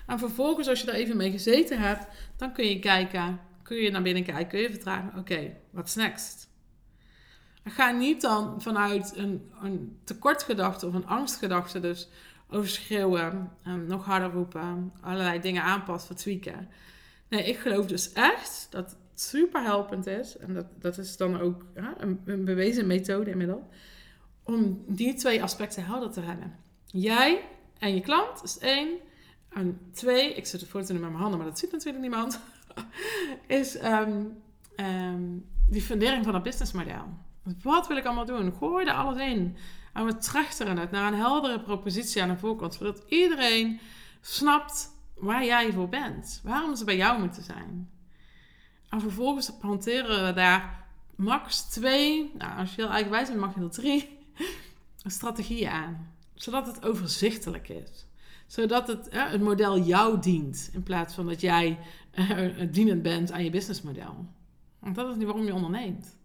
En 0.06 0.18
vervolgens, 0.18 0.68
als 0.68 0.80
je 0.80 0.90
er 0.90 0.94
even 0.94 1.16
mee 1.16 1.30
gezeten 1.30 1.78
hebt, 1.78 2.06
dan 2.36 2.52
kun 2.52 2.66
je 2.68 2.78
kijken, 2.78 3.40
kun 3.62 3.76
je 3.76 3.90
naar 3.90 4.02
binnen 4.02 4.24
kijken, 4.24 4.48
kun 4.48 4.60
je 4.60 4.70
vertragen. 4.70 5.08
Oké, 5.08 5.18
okay, 5.18 5.60
what's 5.70 5.94
next? 5.94 6.45
Ga 7.68 7.90
niet 7.90 8.20
dan 8.20 8.62
vanuit 8.62 9.16
een, 9.16 9.50
een 9.62 9.98
tekortgedachte 10.04 10.86
of 10.86 10.94
een 10.94 11.06
angstgedachte 11.06 11.80
dus 11.80 12.08
overschreeuwen, 12.50 13.52
en 13.62 13.86
nog 13.86 14.04
harder 14.04 14.30
roepen, 14.30 14.92
allerlei 15.00 15.40
dingen 15.40 15.62
aanpassen, 15.62 16.16
tweaken. 16.16 16.68
Nee, 17.28 17.44
ik 17.44 17.58
geloof 17.58 17.86
dus 17.86 18.12
echt 18.12 18.66
dat 18.70 18.90
het 18.90 19.20
super 19.20 19.62
helpend 19.62 20.06
is, 20.06 20.36
en 20.36 20.54
dat, 20.54 20.66
dat 20.78 20.98
is 20.98 21.16
dan 21.16 21.40
ook 21.40 21.64
een, 21.74 22.44
bewezen 22.44 22.86
methode 22.86 23.30
inmiddels, 23.30 23.62
om 24.42 24.84
die 24.86 25.14
twee 25.14 25.42
aspecten 25.42 25.84
helder 25.84 26.10
te 26.10 26.20
hebben. 26.20 26.56
Jij 26.86 27.44
en 27.78 27.94
je 27.94 28.00
klant 28.00 28.42
is 28.42 28.58
één. 28.58 28.88
En 29.48 29.80
twee, 29.92 30.34
ik 30.34 30.46
zet 30.46 30.60
de 30.60 30.66
foto 30.66 30.92
nu 30.92 30.98
met 30.98 31.08
mijn 31.08 31.22
handen, 31.22 31.38
maar 31.38 31.48
dat 31.48 31.58
ziet 31.58 31.72
natuurlijk 31.72 32.00
niemand, 32.00 32.40
is 33.46 33.82
um, 33.82 34.42
um, 34.76 35.46
die 35.68 35.82
fundering 35.82 36.24
van 36.24 36.34
het 36.34 36.42
businessmodel. 36.42 37.24
Wat 37.62 37.88
wil 37.88 37.96
ik 37.96 38.04
allemaal 38.04 38.24
doen? 38.24 38.52
Gooi 38.52 38.86
er 38.86 38.92
alles 38.92 39.18
in. 39.18 39.56
En 39.92 40.04
we 40.04 40.16
trechteren 40.16 40.78
het 40.78 40.90
naar 40.90 41.12
een 41.12 41.18
heldere 41.18 41.60
propositie 41.60 42.22
aan 42.22 42.28
de 42.28 42.36
voorkant, 42.36 42.74
zodat 42.74 43.04
iedereen 43.08 43.80
snapt 44.20 44.90
waar 45.14 45.44
jij 45.44 45.72
voor 45.72 45.88
bent. 45.88 46.40
Waarom 46.44 46.76
ze 46.76 46.84
bij 46.84 46.96
jou 46.96 47.20
moeten 47.20 47.42
zijn. 47.42 47.90
En 48.88 49.00
vervolgens 49.00 49.52
hanteren 49.60 50.26
we 50.26 50.32
daar 50.32 50.86
max 51.14 51.62
twee, 51.62 52.32
nou, 52.38 52.58
als 52.58 52.74
je 52.74 52.82
heel 52.82 52.90
eigenwijs 52.90 53.28
bent, 53.28 53.40
mag 53.40 53.54
je 53.54 53.60
er 53.60 53.70
drie 53.70 54.18
strategieën 55.04 55.70
aan. 55.70 56.14
Zodat 56.34 56.66
het 56.66 56.84
overzichtelijk 56.84 57.68
is. 57.68 58.06
Zodat 58.46 58.86
het, 58.86 59.08
het 59.10 59.40
model 59.40 59.78
jou 59.78 60.20
dient, 60.20 60.70
in 60.72 60.82
plaats 60.82 61.14
van 61.14 61.26
dat 61.26 61.40
jij 61.40 61.78
uh, 62.14 62.72
dienend 62.72 63.02
bent 63.02 63.32
aan 63.32 63.44
je 63.44 63.50
businessmodel. 63.50 64.26
Want 64.78 64.94
dat 64.94 65.08
is 65.08 65.16
niet 65.16 65.24
waarom 65.24 65.44
je 65.44 65.54
onderneemt. 65.54 66.16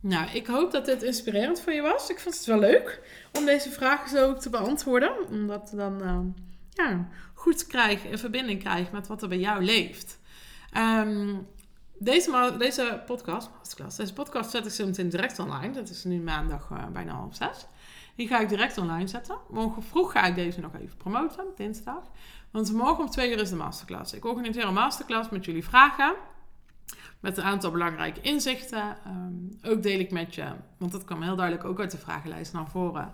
Nou, 0.00 0.30
ik 0.30 0.46
hoop 0.46 0.72
dat 0.72 0.84
dit 0.84 1.02
inspirerend 1.02 1.60
voor 1.60 1.72
je 1.72 1.82
was. 1.82 2.10
Ik 2.10 2.18
vond 2.18 2.34
het 2.34 2.44
wel 2.44 2.58
leuk 2.58 3.00
om 3.32 3.44
deze 3.44 3.70
vragen 3.70 4.08
zo 4.08 4.34
te 4.34 4.50
beantwoorden. 4.50 5.28
Omdat 5.28 5.68
je 5.70 5.76
dan 5.76 6.02
uh, 6.02 6.18
ja, 6.72 7.08
goed 7.34 7.66
krijg, 7.66 8.10
een 8.10 8.18
verbinding 8.18 8.60
krijgt 8.60 8.92
met 8.92 9.06
wat 9.06 9.22
er 9.22 9.28
bij 9.28 9.38
jou 9.38 9.64
leeft. 9.64 10.18
Um, 10.76 11.46
deze, 11.98 12.54
deze 12.58 13.02
podcast, 13.06 13.50
masterclass, 13.58 13.96
deze 13.96 14.12
podcast 14.12 14.50
zet 14.50 14.66
ik 14.66 14.72
zo 14.72 14.86
meteen 14.86 15.08
direct 15.08 15.38
online. 15.38 15.72
Dat 15.72 15.88
is 15.88 16.04
nu 16.04 16.20
maandag 16.20 16.70
uh, 16.72 16.86
bijna 16.86 17.12
half 17.12 17.34
zes. 17.34 17.66
Die 18.16 18.28
ga 18.28 18.40
ik 18.40 18.48
direct 18.48 18.78
online 18.78 19.06
zetten. 19.06 19.36
Morgen 19.48 19.82
vroeg 19.82 20.12
ga 20.12 20.24
ik 20.24 20.34
deze 20.34 20.60
nog 20.60 20.74
even 20.74 20.96
promoten, 20.96 21.44
dinsdag. 21.56 22.02
Want 22.50 22.72
morgen 22.72 23.04
om 23.04 23.10
twee 23.10 23.32
uur 23.32 23.40
is 23.40 23.48
de 23.48 23.56
masterclass. 23.56 24.12
Ik 24.12 24.24
organiseer 24.24 24.64
een 24.64 24.74
masterclass 24.74 25.28
met 25.28 25.44
jullie 25.44 25.64
vragen 25.64 26.14
met 27.20 27.36
een 27.36 27.44
aantal 27.44 27.70
belangrijke 27.70 28.20
inzichten. 28.20 28.96
Ehm, 29.04 29.72
ook 29.72 29.82
deel 29.82 29.98
ik 29.98 30.10
met 30.10 30.34
je, 30.34 30.44
want 30.78 30.92
dat 30.92 31.04
kwam 31.04 31.22
heel 31.22 31.36
duidelijk 31.36 31.66
ook 31.66 31.80
uit 31.80 31.90
de 31.90 31.98
vragenlijst 31.98 32.52
naar 32.52 32.70
voren. 32.70 33.12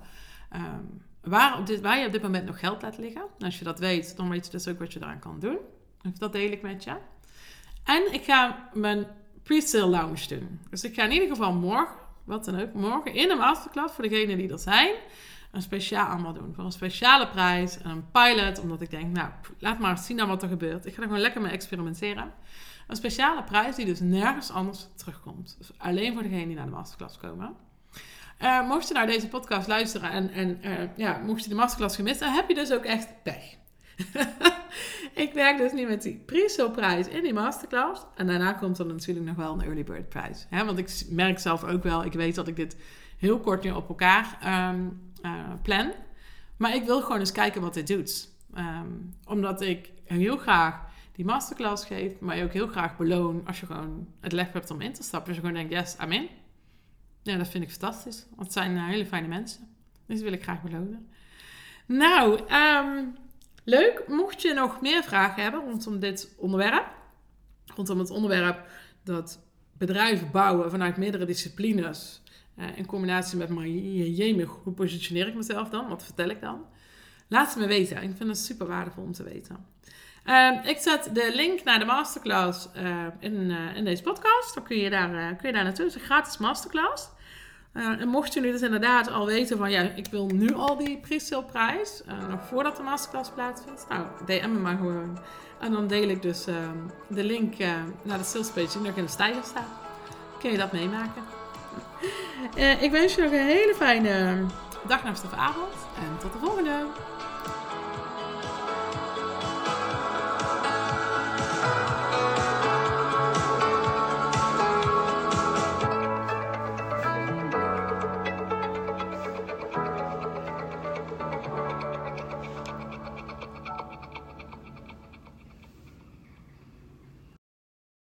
Um, 0.54 1.02
waar, 1.30 1.98
je 1.98 2.06
op 2.06 2.12
dit 2.12 2.22
moment 2.22 2.46
nog 2.46 2.58
geld 2.58 2.82
laat 2.82 2.98
liggen. 2.98 3.22
als 3.38 3.58
je 3.58 3.64
dat 3.64 3.78
weet, 3.78 4.16
dan 4.16 4.28
weet 4.28 4.44
je 4.44 4.50
dus 4.50 4.68
ook 4.68 4.78
wat 4.78 4.92
je 4.92 4.98
daaraan 4.98 5.18
kan 5.18 5.40
doen. 5.40 5.58
Dus 6.02 6.18
dat 6.18 6.32
deel 6.32 6.50
ik 6.50 6.62
met 6.62 6.84
je. 6.84 6.96
En 7.84 8.12
ik 8.12 8.24
ga 8.24 8.68
mijn 8.72 9.06
pre-sale 9.42 9.86
lounge 9.86 10.28
doen. 10.28 10.60
Dus 10.70 10.84
ik 10.84 10.94
ga 10.94 11.04
in 11.04 11.12
ieder 11.12 11.28
geval 11.28 11.52
morgen, 11.52 11.96
wat 12.24 12.44
dan 12.44 12.60
ook, 12.60 12.72
morgen 12.72 13.14
in 13.14 13.30
een 13.30 13.38
masterclass 13.38 13.94
voor 13.94 14.08
degenen 14.08 14.38
die 14.38 14.52
er 14.52 14.58
zijn, 14.58 14.94
een 15.52 15.62
speciaal 15.62 16.06
aanbod 16.06 16.34
doen. 16.34 16.54
Voor 16.54 16.64
een 16.64 16.72
speciale 16.72 17.28
prijs, 17.28 17.78
een 17.82 18.10
pilot, 18.10 18.60
omdat 18.60 18.80
ik 18.80 18.90
denk, 18.90 19.16
nou, 19.16 19.30
laat 19.58 19.78
maar 19.78 19.98
zien 19.98 20.16
naar 20.16 20.26
wat 20.26 20.42
er 20.42 20.48
gebeurt. 20.48 20.86
Ik 20.86 20.94
ga 20.94 21.00
er 21.00 21.06
gewoon 21.06 21.22
lekker 21.22 21.40
mee 21.40 21.52
experimenteren. 21.52 22.32
Een 22.86 22.96
speciale 22.96 23.44
prijs 23.44 23.76
die 23.76 23.84
dus 23.84 24.00
nergens 24.00 24.50
anders 24.50 24.86
terugkomt. 24.94 25.54
Dus 25.58 25.70
alleen 25.76 26.12
voor 26.12 26.22
degenen 26.22 26.46
die 26.46 26.56
naar 26.56 26.64
de 26.64 26.70
masterclass 26.70 27.18
komen. 27.18 27.56
Uh, 28.42 28.68
mocht 28.68 28.88
je 28.88 28.94
naar 28.94 29.06
deze 29.06 29.28
podcast 29.28 29.68
luisteren 29.68 30.10
en, 30.10 30.30
en 30.30 30.58
uh, 30.64 30.96
ja, 30.96 31.18
mocht 31.18 31.42
je 31.42 31.48
de 31.48 31.54
masterclass 31.54 31.96
gemist 31.96 32.20
dan 32.20 32.32
heb 32.32 32.48
je 32.48 32.54
dus 32.54 32.72
ook 32.72 32.84
echt 32.84 33.08
pech. 33.22 33.56
ik 35.24 35.32
werk 35.32 35.58
dus 35.58 35.72
nu 35.72 35.86
met 35.86 36.02
die 36.02 36.22
pre 36.26 36.70
prijs 36.74 37.08
in 37.08 37.22
die 37.22 37.32
masterclass. 37.32 38.02
En 38.14 38.26
daarna 38.26 38.52
komt 38.52 38.78
er 38.78 38.86
natuurlijk 38.86 39.26
nog 39.26 39.36
wel 39.36 39.52
een 39.52 39.62
early 39.62 39.84
bird 39.84 40.08
prijs. 40.08 40.46
Hè? 40.50 40.64
Want 40.64 40.78
ik 40.78 41.02
merk 41.10 41.38
zelf 41.38 41.64
ook 41.64 41.82
wel, 41.82 42.04
ik 42.04 42.12
weet 42.12 42.34
dat 42.34 42.48
ik 42.48 42.56
dit 42.56 42.76
heel 43.18 43.40
kort 43.40 43.62
nu 43.62 43.70
op 43.70 43.88
elkaar 43.88 44.38
um, 44.70 45.12
uh, 45.22 45.32
plan. 45.62 45.92
Maar 46.56 46.74
ik 46.74 46.84
wil 46.84 47.00
gewoon 47.02 47.18
eens 47.18 47.32
kijken 47.32 47.60
wat 47.60 47.74
dit 47.74 47.86
doet. 47.86 48.28
Um, 48.58 49.14
omdat 49.24 49.60
ik 49.60 49.90
heel 50.04 50.36
graag 50.36 50.85
die 51.16 51.24
masterclass 51.24 51.84
geef, 51.84 52.20
maar 52.20 52.36
je 52.36 52.44
ook 52.44 52.52
heel 52.52 52.66
graag 52.66 52.96
beloon 52.96 53.42
als 53.46 53.60
je 53.60 53.66
gewoon 53.66 54.08
het 54.20 54.32
lef 54.32 54.52
hebt 54.52 54.70
om 54.70 54.80
in 54.80 54.92
te 54.92 55.02
stappen. 55.02 55.28
Als 55.28 55.36
je 55.36 55.42
gewoon 55.42 55.56
denkt, 55.56 55.72
yes, 55.72 55.96
I'm 56.02 56.12
in. 56.12 56.28
Ja, 57.22 57.36
dat 57.36 57.48
vind 57.48 57.64
ik 57.64 57.70
fantastisch. 57.70 58.26
Want 58.28 58.42
het 58.42 58.52
zijn 58.52 58.72
uh, 58.72 58.86
hele 58.86 59.06
fijne 59.06 59.28
mensen. 59.28 59.68
Dus 60.06 60.20
wil 60.20 60.32
ik 60.32 60.42
graag 60.42 60.62
belonen. 60.62 61.08
Nou, 61.86 62.40
um, 62.52 63.16
leuk. 63.64 64.04
Mocht 64.08 64.42
je 64.42 64.54
nog 64.54 64.80
meer 64.80 65.02
vragen 65.02 65.42
hebben 65.42 65.60
rondom 65.60 65.98
dit 65.98 66.34
onderwerp, 66.36 66.86
rondom 67.74 67.98
het 67.98 68.10
onderwerp 68.10 68.68
dat 69.02 69.38
bedrijven 69.72 70.30
bouwen 70.30 70.70
vanuit 70.70 70.96
meerdere 70.96 71.24
disciplines, 71.24 72.22
uh, 72.58 72.78
in 72.78 72.86
combinatie 72.86 73.38
met, 73.38 73.48
maar 73.48 73.66
jemig, 73.66 74.50
hoe 74.62 74.72
positioneer 74.72 75.28
ik 75.28 75.34
mezelf 75.34 75.68
dan? 75.68 75.88
Wat 75.88 76.04
vertel 76.04 76.28
ik 76.28 76.40
dan? 76.40 76.64
Laat 77.28 77.48
het 77.48 77.56
me 77.56 77.66
weten. 77.66 78.02
Ik 78.02 78.10
vind 78.16 78.28
het 78.28 78.38
super 78.38 78.66
waardevol 78.66 79.02
om 79.02 79.12
te 79.12 79.22
weten. 79.22 79.66
Uh, 80.26 80.56
ik 80.64 80.78
zet 80.78 81.10
de 81.12 81.32
link 81.34 81.64
naar 81.64 81.78
de 81.78 81.84
masterclass 81.84 82.68
uh, 82.76 83.06
in, 83.18 83.32
uh, 83.32 83.76
in 83.76 83.84
deze 83.84 84.02
podcast. 84.02 84.54
Dan 84.54 84.64
kun 84.64 84.76
je 84.76 84.90
daar, 84.90 85.36
kun 85.36 85.48
je 85.48 85.52
daar 85.52 85.64
naartoe. 85.64 85.84
Het 85.84 85.94
is 85.94 86.00
een 86.00 86.06
gratis 86.06 86.38
masterclass. 86.38 87.08
en 87.72 88.08
mocht 88.08 88.34
je 88.34 88.40
nu 88.40 88.50
dus 88.52 88.62
inderdaad 88.62 89.10
al 89.10 89.26
weten 89.26 89.58
van... 89.58 89.70
ja, 89.70 89.80
ik 89.80 90.06
wil 90.10 90.26
nu 90.26 90.54
al 90.54 90.76
die 90.76 90.98
pre-sale 90.98 91.44
prijs... 91.44 92.02
nog 92.30 92.46
voordat 92.46 92.76
de 92.76 92.82
masterclass 92.82 93.30
plaatsvindt. 93.30 93.86
Nou, 93.88 94.06
DM 94.26 94.52
me 94.52 94.58
maar 94.58 94.76
gewoon. 94.76 95.18
En 95.60 95.72
dan 95.72 95.86
deel 95.86 96.08
ik 96.08 96.22
dus 96.22 96.46
ehm, 96.46 96.78
de 97.08 97.24
link 97.24 97.58
naar 98.02 98.18
de 98.18 98.24
salespage 98.24 98.78
die 98.78 98.86
nog 98.86 98.96
in 98.96 99.04
de 99.04 99.10
stijger 99.10 99.44
staat. 99.44 99.68
Kun 100.38 100.50
je 100.50 100.56
dat 100.56 100.72
meemaken. 100.72 101.22
ik 102.84 102.90
wens 102.90 103.14
je 103.14 103.22
nog 103.22 103.32
een 103.32 103.46
hele 103.46 103.74
fijne 103.74 104.44
dag, 104.86 105.04
nacht 105.04 105.24
of 105.24 105.32
avond. 105.32 105.72
En 105.96 106.18
tot 106.18 106.32
de 106.32 106.38
volgende! 106.38 107.15